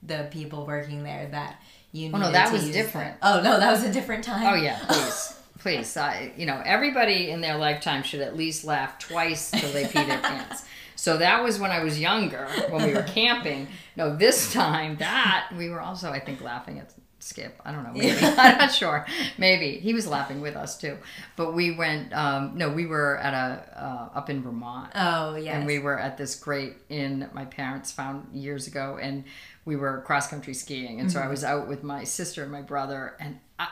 the 0.04 0.28
people 0.32 0.66
working 0.66 1.04
there 1.04 1.28
that 1.32 1.62
you. 1.92 2.12
Oh, 2.14 2.18
no, 2.18 2.32
that 2.32 2.52
was 2.52 2.70
different. 2.70 3.20
The, 3.22 3.28
oh 3.28 3.42
no, 3.42 3.60
that 3.60 3.72
was 3.72 3.84
a 3.84 3.92
different 3.92 4.24
time. 4.24 4.54
Oh 4.54 4.56
yeah, 4.56 4.80
please, 4.88 5.40
please. 5.60 5.98
I, 5.98 6.34
you 6.38 6.46
know, 6.46 6.62
everybody 6.66 7.30
in 7.30 7.42
their 7.42 7.58
lifetime 7.58 8.04
should 8.04 8.22
at 8.22 8.36
least 8.36 8.66
laugh 8.66 9.00
twice 9.00 9.52
till 9.52 9.72
they 9.72 9.88
pee 9.88 10.04
their 10.04 10.20
pants. 10.20 10.66
So 10.98 11.18
that 11.18 11.44
was 11.44 11.60
when 11.60 11.72
I 11.72 11.84
was 11.84 12.00
younger, 12.00 12.48
when 12.70 12.88
we 12.88 12.94
were 12.94 13.04
camping. 13.08 13.68
No, 13.96 14.16
this 14.16 14.54
time 14.54 14.98
that 14.98 15.50
we 15.58 15.70
were 15.70 15.82
also, 15.82 16.10
I 16.10 16.20
think, 16.20 16.42
laughing 16.42 16.80
at 16.80 16.94
Skip. 17.26 17.60
I 17.66 17.72
don't 17.72 17.84
know. 17.84 17.92
Maybe. 17.94 18.18
I'm 18.22 18.58
not 18.60 18.72
sure. 18.72 19.06
Maybe 19.38 19.80
he 19.80 19.94
was 19.96 20.06
laughing 20.08 20.42
with 20.42 20.56
us 20.56 20.78
too. 20.78 20.98
But 21.36 21.54
we 21.54 21.72
went. 21.76 22.14
Um, 22.14 22.52
no, 22.56 22.70
we 22.70 22.86
were 22.86 23.18
at 23.18 23.34
a 23.34 23.84
uh, 23.84 24.18
up 24.18 24.30
in 24.30 24.44
Vermont. 24.44 24.92
Oh 24.94 25.36
yeah. 25.36 25.58
And 25.58 25.66
we 25.66 25.80
were 25.80 26.00
at 26.00 26.18
this 26.18 26.36
great 26.36 26.74
inn 26.90 27.22
that 27.22 27.34
my 27.34 27.46
parents 27.46 27.92
found 27.92 28.28
years 28.32 28.68
ago, 28.68 29.00
and 29.02 29.24
we 29.66 29.76
were 29.76 30.02
cross 30.06 30.28
country 30.28 30.54
skiing. 30.54 31.00
And 31.00 31.12
so 31.12 31.18
Mm-hmm. 31.18 31.28
I 31.28 31.32
was 31.32 31.44
out 31.44 31.68
with 31.68 31.84
my 31.84 32.04
sister 32.04 32.44
and 32.44 32.52
my 32.52 32.62
brother, 32.62 33.16
and 33.20 33.40
I, 33.58 33.68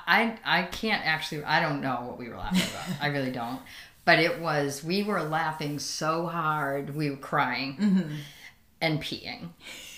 I, 0.46 0.60
I 0.62 0.64
can't 0.64 1.06
actually, 1.06 1.44
I 1.44 1.60
don't 1.62 1.82
know 1.82 2.06
what 2.08 2.18
we 2.18 2.30
were 2.30 2.38
laughing 2.38 2.64
about. 2.72 3.02
I 3.02 3.08
really 3.10 3.32
don't. 3.32 3.60
But 4.06 4.18
it 4.20 4.40
was, 4.42 4.84
we 4.84 5.04
were 5.04 5.22
laughing 5.22 5.78
so 5.78 6.26
hard, 6.26 6.96
we 6.96 7.12
were 7.12 7.18
crying 7.18 7.78
Mm-hmm. 7.80 8.16
and 8.82 9.00
peeing. 9.02 9.50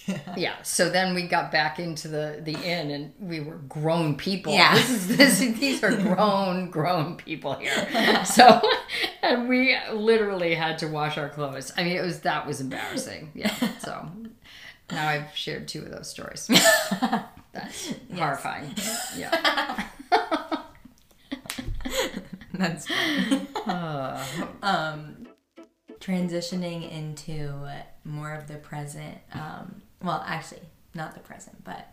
yeah. 0.37 0.61
So 0.63 0.89
then 0.89 1.15
we 1.15 1.23
got 1.23 1.51
back 1.51 1.79
into 1.79 2.07
the 2.07 2.39
the 2.43 2.53
inn, 2.53 2.91
and 2.91 3.13
we 3.19 3.39
were 3.39 3.57
grown 3.57 4.15
people. 4.15 4.53
Yeah. 4.53 4.75
This 4.75 4.89
is 4.89 5.17
this. 5.17 5.39
These 5.39 5.83
are 5.83 5.95
grown 6.15 6.69
grown 6.69 7.17
people 7.17 7.53
here. 7.55 8.21
So, 8.25 8.61
and 9.21 9.47
we 9.47 9.77
literally 9.93 10.55
had 10.55 10.79
to 10.79 10.87
wash 10.87 11.17
our 11.17 11.29
clothes. 11.29 11.71
I 11.77 11.83
mean, 11.83 11.95
it 11.95 12.01
was 12.01 12.21
that 12.21 12.45
was 12.45 12.59
embarrassing. 12.61 13.31
Yeah. 13.33 13.53
So 13.79 14.09
now 14.91 15.07
I've 15.07 15.35
shared 15.35 15.67
two 15.67 15.83
of 15.83 15.91
those 15.91 16.09
stories. 16.09 16.47
That's 17.51 17.93
horrifying. 18.13 18.75
Yeah. 19.17 19.87
That's. 22.53 22.89
Uh, 23.65 24.23
um, 24.61 25.27
transitioning 25.99 26.89
into 26.91 27.67
more 28.03 28.33
of 28.33 28.47
the 28.47 28.55
present. 28.55 29.17
Um, 29.33 29.81
well, 30.03 30.23
actually, 30.27 30.61
not 30.93 31.13
the 31.13 31.19
present, 31.19 31.63
but 31.63 31.87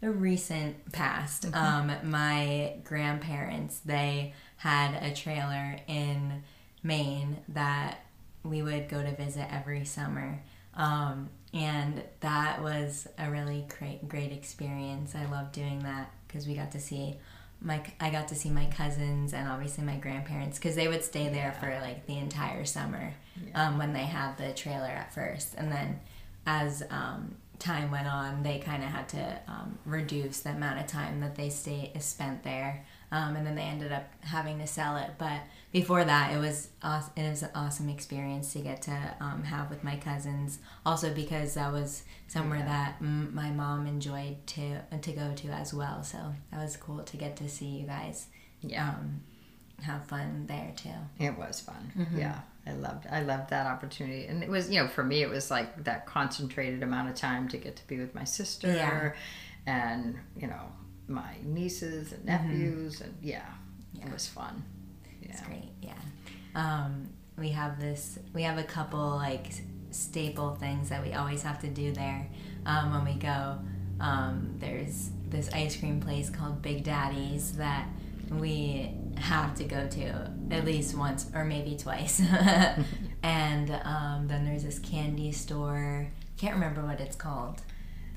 the 0.00 0.10
recent 0.10 0.92
past. 0.92 1.46
Um, 1.54 1.92
my 2.04 2.74
grandparents 2.84 3.80
they 3.84 4.34
had 4.58 4.94
a 5.02 5.14
trailer 5.14 5.78
in 5.86 6.42
Maine 6.82 7.38
that 7.48 8.04
we 8.42 8.62
would 8.62 8.88
go 8.88 9.02
to 9.02 9.14
visit 9.16 9.46
every 9.50 9.84
summer. 9.84 10.42
Um, 10.74 11.30
and 11.52 12.02
that 12.20 12.62
was 12.62 13.08
a 13.18 13.30
really 13.30 13.66
great, 13.78 14.08
great 14.08 14.32
experience. 14.32 15.14
I 15.14 15.24
loved 15.26 15.52
doing 15.52 15.80
that 15.80 16.10
because 16.26 16.46
we 16.46 16.54
got 16.54 16.72
to 16.72 16.80
see 16.80 17.16
my, 17.60 17.82
I 17.98 18.10
got 18.10 18.28
to 18.28 18.34
see 18.34 18.50
my 18.50 18.66
cousins 18.66 19.32
and 19.32 19.48
obviously 19.48 19.82
my 19.84 19.96
grandparents 19.96 20.58
because 20.58 20.76
they 20.76 20.88
would 20.88 21.02
stay 21.02 21.30
there 21.30 21.56
for 21.58 21.70
like 21.80 22.06
the 22.06 22.18
entire 22.18 22.66
summer 22.66 23.14
um, 23.54 23.78
when 23.78 23.94
they 23.94 24.04
had 24.04 24.36
the 24.36 24.52
trailer 24.52 24.86
at 24.86 25.14
first, 25.14 25.54
and 25.56 25.72
then 25.72 26.00
as 26.46 26.82
um, 26.90 27.36
time 27.58 27.90
went 27.90 28.06
on, 28.06 28.42
they 28.42 28.58
kind 28.58 28.82
of 28.82 28.90
had 28.90 29.08
to 29.10 29.40
um, 29.48 29.78
reduce 29.84 30.40
the 30.40 30.50
amount 30.50 30.78
of 30.78 30.86
time 30.86 31.20
that 31.20 31.34
they 31.34 31.48
stay 31.48 31.92
spent 31.98 32.42
there, 32.42 32.84
um, 33.10 33.36
and 33.36 33.46
then 33.46 33.54
they 33.54 33.62
ended 33.62 33.92
up 33.92 34.04
having 34.20 34.58
to 34.58 34.66
sell 34.66 34.96
it. 34.96 35.10
But 35.18 35.40
before 35.72 36.04
that, 36.04 36.32
it 36.32 36.38
was 36.38 36.68
aw- 36.82 37.10
it 37.16 37.28
was 37.28 37.42
an 37.42 37.50
awesome 37.54 37.88
experience 37.88 38.52
to 38.52 38.60
get 38.60 38.82
to 38.82 39.14
um, 39.20 39.42
have 39.44 39.70
with 39.70 39.84
my 39.84 39.96
cousins. 39.96 40.58
Also 40.84 41.12
because 41.12 41.54
that 41.54 41.72
was 41.72 42.02
somewhere 42.28 42.60
that 42.60 43.00
mm, 43.02 43.32
my 43.32 43.50
mom 43.50 43.86
enjoyed 43.86 44.46
to 44.48 44.80
to 45.00 45.12
go 45.12 45.32
to 45.34 45.48
as 45.48 45.72
well. 45.72 46.02
So 46.02 46.18
that 46.50 46.62
was 46.62 46.76
cool 46.76 47.02
to 47.02 47.16
get 47.16 47.36
to 47.36 47.48
see 47.48 47.66
you 47.66 47.86
guys 47.86 48.26
yeah. 48.62 48.90
um, 48.90 49.20
have 49.82 50.06
fun 50.06 50.46
there 50.46 50.72
too. 50.76 50.90
It 51.18 51.36
was 51.36 51.60
fun. 51.60 51.92
Mm-hmm. 51.96 52.18
Yeah. 52.18 52.40
I 52.66 52.72
loved 52.72 53.06
I 53.10 53.20
loved 53.22 53.50
that 53.50 53.66
opportunity. 53.66 54.26
And 54.26 54.42
it 54.42 54.48
was, 54.48 54.68
you 54.70 54.82
know, 54.82 54.88
for 54.88 55.04
me 55.04 55.22
it 55.22 55.28
was 55.30 55.50
like 55.50 55.84
that 55.84 56.06
concentrated 56.06 56.82
amount 56.82 57.08
of 57.08 57.14
time 57.14 57.48
to 57.48 57.56
get 57.58 57.76
to 57.76 57.86
be 57.86 57.98
with 57.98 58.14
my 58.14 58.24
sister 58.24 58.68
Yeah. 58.68 59.12
and, 59.66 60.16
you 60.36 60.48
know, 60.48 60.72
my 61.08 61.34
nieces 61.44 62.12
and 62.12 62.26
Mm-hmm. 62.26 62.48
nephews 62.48 63.00
and 63.00 63.14
yeah, 63.22 63.46
It 64.02 64.12
was 64.12 64.26
fun. 64.26 64.64
It's 65.22 65.40
great, 65.42 65.70
yeah. 65.82 65.92
Um, 66.54 67.08
we 67.38 67.50
have 67.50 67.78
this. 67.80 68.18
We 68.32 68.42
have 68.42 68.58
a 68.58 68.64
couple 68.64 69.10
like 69.16 69.52
staple 69.90 70.54
things 70.54 70.88
that 70.88 71.02
we 71.04 71.12
always 71.12 71.42
have 71.42 71.60
to 71.60 71.68
do 71.68 71.92
there 71.92 72.26
um, 72.64 72.92
when 72.92 73.04
we 73.04 73.20
go. 73.20 73.58
Um, 74.00 74.54
there's 74.58 75.10
this 75.28 75.50
ice 75.52 75.76
cream 75.76 76.00
place 76.00 76.30
called 76.30 76.62
Big 76.62 76.84
Daddy's 76.84 77.52
that 77.58 77.86
we 78.30 78.90
have 79.16 79.54
to 79.56 79.64
go 79.64 79.86
to 79.88 80.30
at 80.50 80.64
least 80.64 80.96
once 80.96 81.30
or 81.34 81.44
maybe 81.44 81.76
twice. 81.76 82.20
and 83.22 83.70
um, 83.84 84.26
then 84.28 84.44
there's 84.44 84.64
this 84.64 84.78
candy 84.78 85.32
store. 85.32 86.08
Can't 86.36 86.54
remember 86.54 86.82
what 86.82 87.00
it's 87.00 87.16
called. 87.16 87.62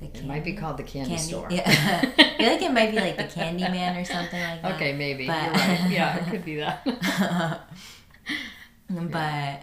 The 0.00 0.06
It 0.06 0.24
might 0.24 0.44
be 0.44 0.54
called 0.54 0.78
the 0.78 0.82
candy, 0.82 1.18
store. 1.18 1.48
Yeah, 1.50 1.62
I 2.18 2.36
feel 2.38 2.46
like 2.52 2.62
it 2.62 2.72
might 2.72 2.90
be 2.90 2.96
like 2.96 3.16
the 3.18 3.24
Candy 3.24 3.64
Man 3.64 3.96
or 3.98 4.04
something 4.04 4.40
like 4.40 4.62
that. 4.62 4.74
Okay, 4.76 4.94
maybe. 4.94 5.26
But- 5.26 5.42
You're 5.42 5.52
right. 5.52 5.90
Yeah, 5.90 6.16
it 6.16 6.30
could 6.30 6.44
be 6.44 6.56
that. 6.56 6.82
But 8.88 9.20
yeah, 9.20 9.62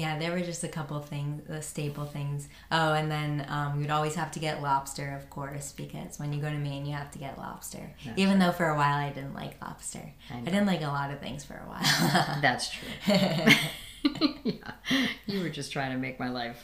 there 0.00 0.32
were 0.32 0.40
just 0.40 0.64
a 0.64 0.68
couple 0.68 0.98
things, 1.00 1.42
the 1.48 1.62
staple 1.62 2.04
things. 2.04 2.48
Oh, 2.72 2.92
and 2.94 3.10
then 3.10 3.46
um, 3.48 3.80
would 3.80 3.90
always 3.90 4.14
have 4.16 4.30
to 4.32 4.38
get 4.40 4.60
lobster, 4.62 5.14
of 5.14 5.30
course, 5.30 5.72
because 5.72 6.18
when 6.18 6.32
you 6.32 6.40
go 6.40 6.50
to 6.50 6.56
Maine, 6.58 6.84
you 6.86 6.94
have 6.94 7.10
to 7.12 7.18
get 7.18 7.38
lobster. 7.38 7.90
Even 8.16 8.38
though 8.38 8.52
for 8.52 8.68
a 8.68 8.76
while 8.76 8.96
I 8.96 9.10
didn't 9.10 9.34
like 9.34 9.60
lobster, 9.62 10.12
I 10.30 10.38
I, 10.38 10.40
didn't 10.40 10.66
like 10.66 10.82
a 10.82 10.86
lot 10.88 11.10
of 11.12 11.20
things 11.20 11.44
for 11.44 11.54
a 11.54 11.68
while. 11.68 12.38
That's 12.42 12.70
true. 12.70 12.88
yeah. 13.06 13.52
You 15.26 15.40
were 15.42 15.48
just 15.48 15.72
trying 15.72 15.92
to 15.92 15.98
make 15.98 16.20
my 16.20 16.28
life 16.28 16.62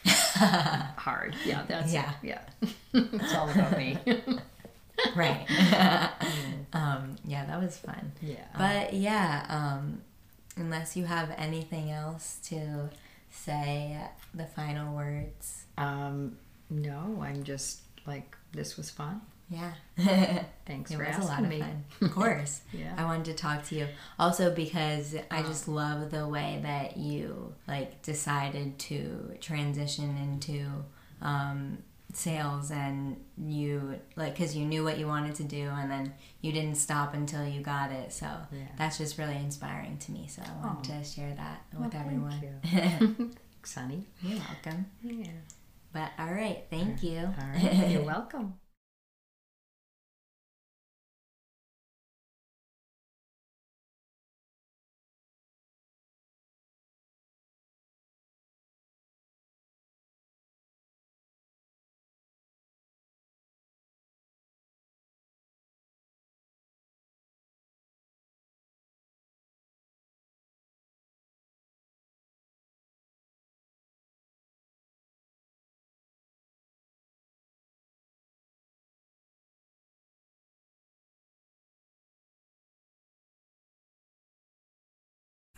hard. 0.96 1.34
Yeah, 1.46 1.62
that's 1.66 1.90
Yeah. 1.92 2.12
it. 2.22 2.26
Yeah. 2.28 2.68
it's 2.92 3.34
all 3.34 3.48
about 3.48 3.76
me. 3.78 3.96
right. 5.16 5.46
um, 6.74 7.16
yeah, 7.24 7.46
that 7.46 7.60
was 7.60 7.78
fun. 7.78 8.12
yeah. 8.20 8.44
But 8.56 8.92
yeah, 8.92 9.46
um, 9.48 10.02
unless 10.56 10.96
you 10.96 11.06
have 11.06 11.32
anything 11.38 11.90
else 11.90 12.38
to 12.50 12.90
say, 13.30 13.96
the 14.34 14.46
final 14.46 14.94
words. 14.94 15.64
Um, 15.78 16.36
no, 16.68 17.20
I'm 17.22 17.42
just 17.42 17.80
like 18.06 18.36
this 18.52 18.76
was 18.76 18.90
fun. 18.90 19.20
Yeah. 19.48 19.72
Thanks 20.66 20.92
It 20.92 20.96
for 20.96 21.04
was 21.04 21.08
asking 21.16 21.24
a 21.24 21.28
lot 21.28 21.42
of 21.42 21.48
me. 21.48 21.58
fun. 21.60 21.84
Of 22.02 22.12
course. 22.14 22.60
Yeah. 22.72 22.94
I 22.96 23.04
wanted 23.04 23.24
to 23.26 23.34
talk 23.34 23.64
to 23.64 23.74
you. 23.74 23.88
Also 24.18 24.54
because 24.54 25.16
I 25.30 25.42
just 25.42 25.66
love 25.66 26.10
the 26.12 26.28
way 26.28 26.60
that 26.62 26.96
you 26.96 27.52
like 27.66 28.00
decided 28.02 28.78
to 28.80 29.36
transition 29.40 30.16
into 30.18 30.66
um, 31.20 31.78
sales 32.12 32.70
and 32.70 33.16
you 33.38 33.98
like 34.16 34.34
because 34.34 34.56
you 34.56 34.64
knew 34.64 34.82
what 34.84 34.98
you 34.98 35.06
wanted 35.06 35.34
to 35.36 35.44
do 35.44 35.68
and 35.70 35.90
then 35.90 36.12
you 36.40 36.52
didn't 36.52 36.76
stop 36.76 37.14
until 37.14 37.46
you 37.46 37.60
got 37.60 37.90
it. 37.92 38.12
So 38.12 38.26
Yeah. 38.52 38.66
that's 38.78 38.98
just 38.98 39.18
really 39.18 39.36
inspiring 39.36 39.98
to 39.98 40.12
me. 40.12 40.26
So 40.28 40.42
I 40.42 40.66
want 40.66 40.84
to 40.84 41.02
share 41.04 41.34
that 41.36 41.64
with 41.78 41.94
everyone. 41.94 42.40
thank. 42.62 43.36
Sunny. 43.64 44.06
You're 44.22 44.38
welcome. 44.38 44.86
Yeah. 45.02 45.26
But 45.92 46.10
all 46.18 46.32
right, 46.32 46.64
thank 46.70 47.02
you. 47.02 47.18
All 47.18 47.48
right. 47.52 47.90
You're 47.90 48.02
welcome. 48.14 48.54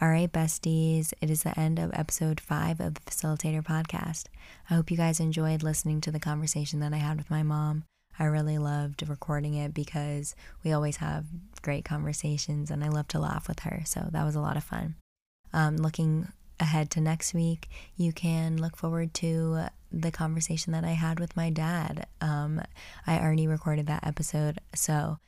All 0.02 0.08
right, 0.08 0.32
besties, 0.32 1.14
it 1.20 1.30
is 1.30 1.44
the 1.44 1.56
end 1.56 1.78
of 1.78 1.92
episode 1.94 2.40
five 2.40 2.80
of 2.80 2.94
the 2.94 3.00
Facilitator 3.02 3.62
podcast. 3.62 4.24
I 4.68 4.74
hope 4.74 4.90
you 4.90 4.96
guys 4.96 5.20
enjoyed 5.20 5.62
listening 5.62 6.00
to 6.00 6.10
the 6.10 6.18
conversation 6.18 6.80
that 6.80 6.92
I 6.92 6.96
had 6.96 7.18
with 7.18 7.30
my 7.30 7.44
mom. 7.44 7.84
I 8.18 8.24
really 8.24 8.58
loved 8.58 9.08
recording 9.08 9.54
it 9.54 9.72
because 9.72 10.34
we 10.64 10.72
always 10.72 10.96
have 10.96 11.26
great 11.62 11.84
conversations 11.84 12.68
and 12.68 12.82
I 12.82 12.88
love 12.88 13.06
to 13.08 13.20
laugh 13.20 13.46
with 13.46 13.60
her. 13.60 13.82
So 13.86 14.08
that 14.10 14.24
was 14.24 14.34
a 14.34 14.40
lot 14.40 14.56
of 14.56 14.64
fun. 14.64 14.96
Um, 15.52 15.76
looking 15.76 16.26
ahead 16.58 16.90
to 16.90 17.00
next 17.00 17.32
week, 17.32 17.68
you 17.96 18.12
can 18.12 18.56
look 18.56 18.76
forward 18.76 19.14
to 19.14 19.66
the 19.92 20.10
conversation 20.10 20.72
that 20.72 20.82
I 20.82 20.94
had 20.94 21.20
with 21.20 21.36
my 21.36 21.48
dad. 21.48 22.08
Um, 22.20 22.60
I 23.06 23.20
already 23.20 23.46
recorded 23.46 23.86
that 23.86 24.04
episode, 24.04 24.58
so 24.74 25.20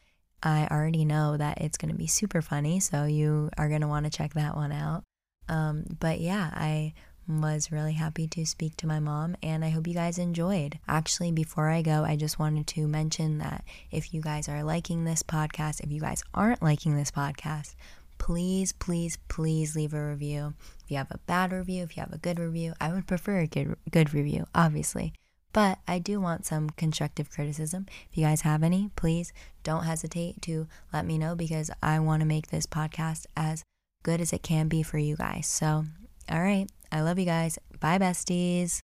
I 0.45 0.69
already 0.71 1.07
know 1.07 1.37
that 1.39 1.63
it's 1.63 1.79
going 1.79 1.91
to 1.91 1.99
be 1.99 2.07
super 2.07 2.43
funny. 2.43 2.79
So 2.79 3.05
you 3.05 3.51
are 3.57 3.69
going 3.69 3.81
to 3.81 3.89
want 3.89 4.05
to 4.05 4.11
check 4.11 4.35
that 4.35 4.55
one 4.55 4.73
out. 4.73 5.03
Um, 5.49 5.85
but 5.99 6.21
yeah, 6.21 6.51
I 6.53 6.93
was 7.27 7.73
really 7.73 7.95
happy 7.95 8.27
to 8.27 8.45
speak 8.45 8.77
to 8.77 8.87
my 8.87 9.01
mom 9.01 9.35
and 9.43 9.65
I 9.65 9.71
hope 9.71 9.87
you 9.87 9.95
guys 9.95 10.19
enjoyed. 10.19 10.79
Actually, 10.87 11.33
before 11.33 11.71
I 11.71 11.81
go, 11.81 12.05
I 12.05 12.17
just 12.17 12.39
wanted 12.39 12.67
to 12.69 12.87
mention 12.87 13.39
that 13.39 13.65
if 13.91 14.13
you 14.13 14.21
guys 14.21 14.49
are 14.49 14.63
liking 14.63 15.05
this 15.05 15.23
podcast, 15.23 15.83
if 15.83 15.91
you 15.91 16.01
guys 16.01 16.23
aren't 16.35 16.63
liking 16.63 16.97
this 16.97 17.11
podcast, 17.11 17.75
please, 18.19 18.73
please, 18.73 19.19
please 19.29 19.75
leave 19.75 19.95
a 19.95 20.09
review. 20.09 20.55
If 20.85 20.91
you 20.91 20.99
have 20.99 21.11
a 21.11 21.19
bad 21.27 21.53
review, 21.53 21.83
if 21.83 21.97
you 21.97 22.03
have 22.03 22.13
a 22.13 22.19
good 22.19 22.39
review, 22.39 22.75
I 22.81 22.93
would 22.93 23.07
prefer 23.07 23.39
a 23.39 23.47
good 23.47 23.77
good 23.91 24.13
review, 24.13 24.47
obviously. 24.55 25.15
But 25.55 25.79
I 25.87 26.01
do 26.01 26.21
want 26.21 26.45
some 26.45 26.69
constructive 26.71 27.31
criticism. 27.31 27.87
If 28.11 28.19
you 28.19 28.25
guys 28.25 28.43
have 28.43 28.63
any, 28.63 28.91
please 28.97 29.33
don't 29.63 29.85
hesitate 29.85 30.43
to 30.43 30.67
let 30.93 31.07
me 31.07 31.17
know 31.17 31.35
because 31.37 31.71
I 31.81 32.01
want 32.01 32.21
to 32.21 32.27
make 32.27 32.49
this 32.49 32.67
podcast 32.67 33.27
as 33.37 33.63
good 34.03 34.21
as 34.21 34.33
it 34.33 34.43
can 34.43 34.69
be 34.69 34.83
for 34.83 34.99
you 34.99 35.17
guys. 35.17 35.47
So, 35.47 35.87
all 36.31 36.43
right. 36.43 36.67
I 36.91 37.01
love 37.01 37.19
you 37.19 37.25
guys. 37.25 37.59
Bye, 37.81 37.99
besties. 37.99 38.83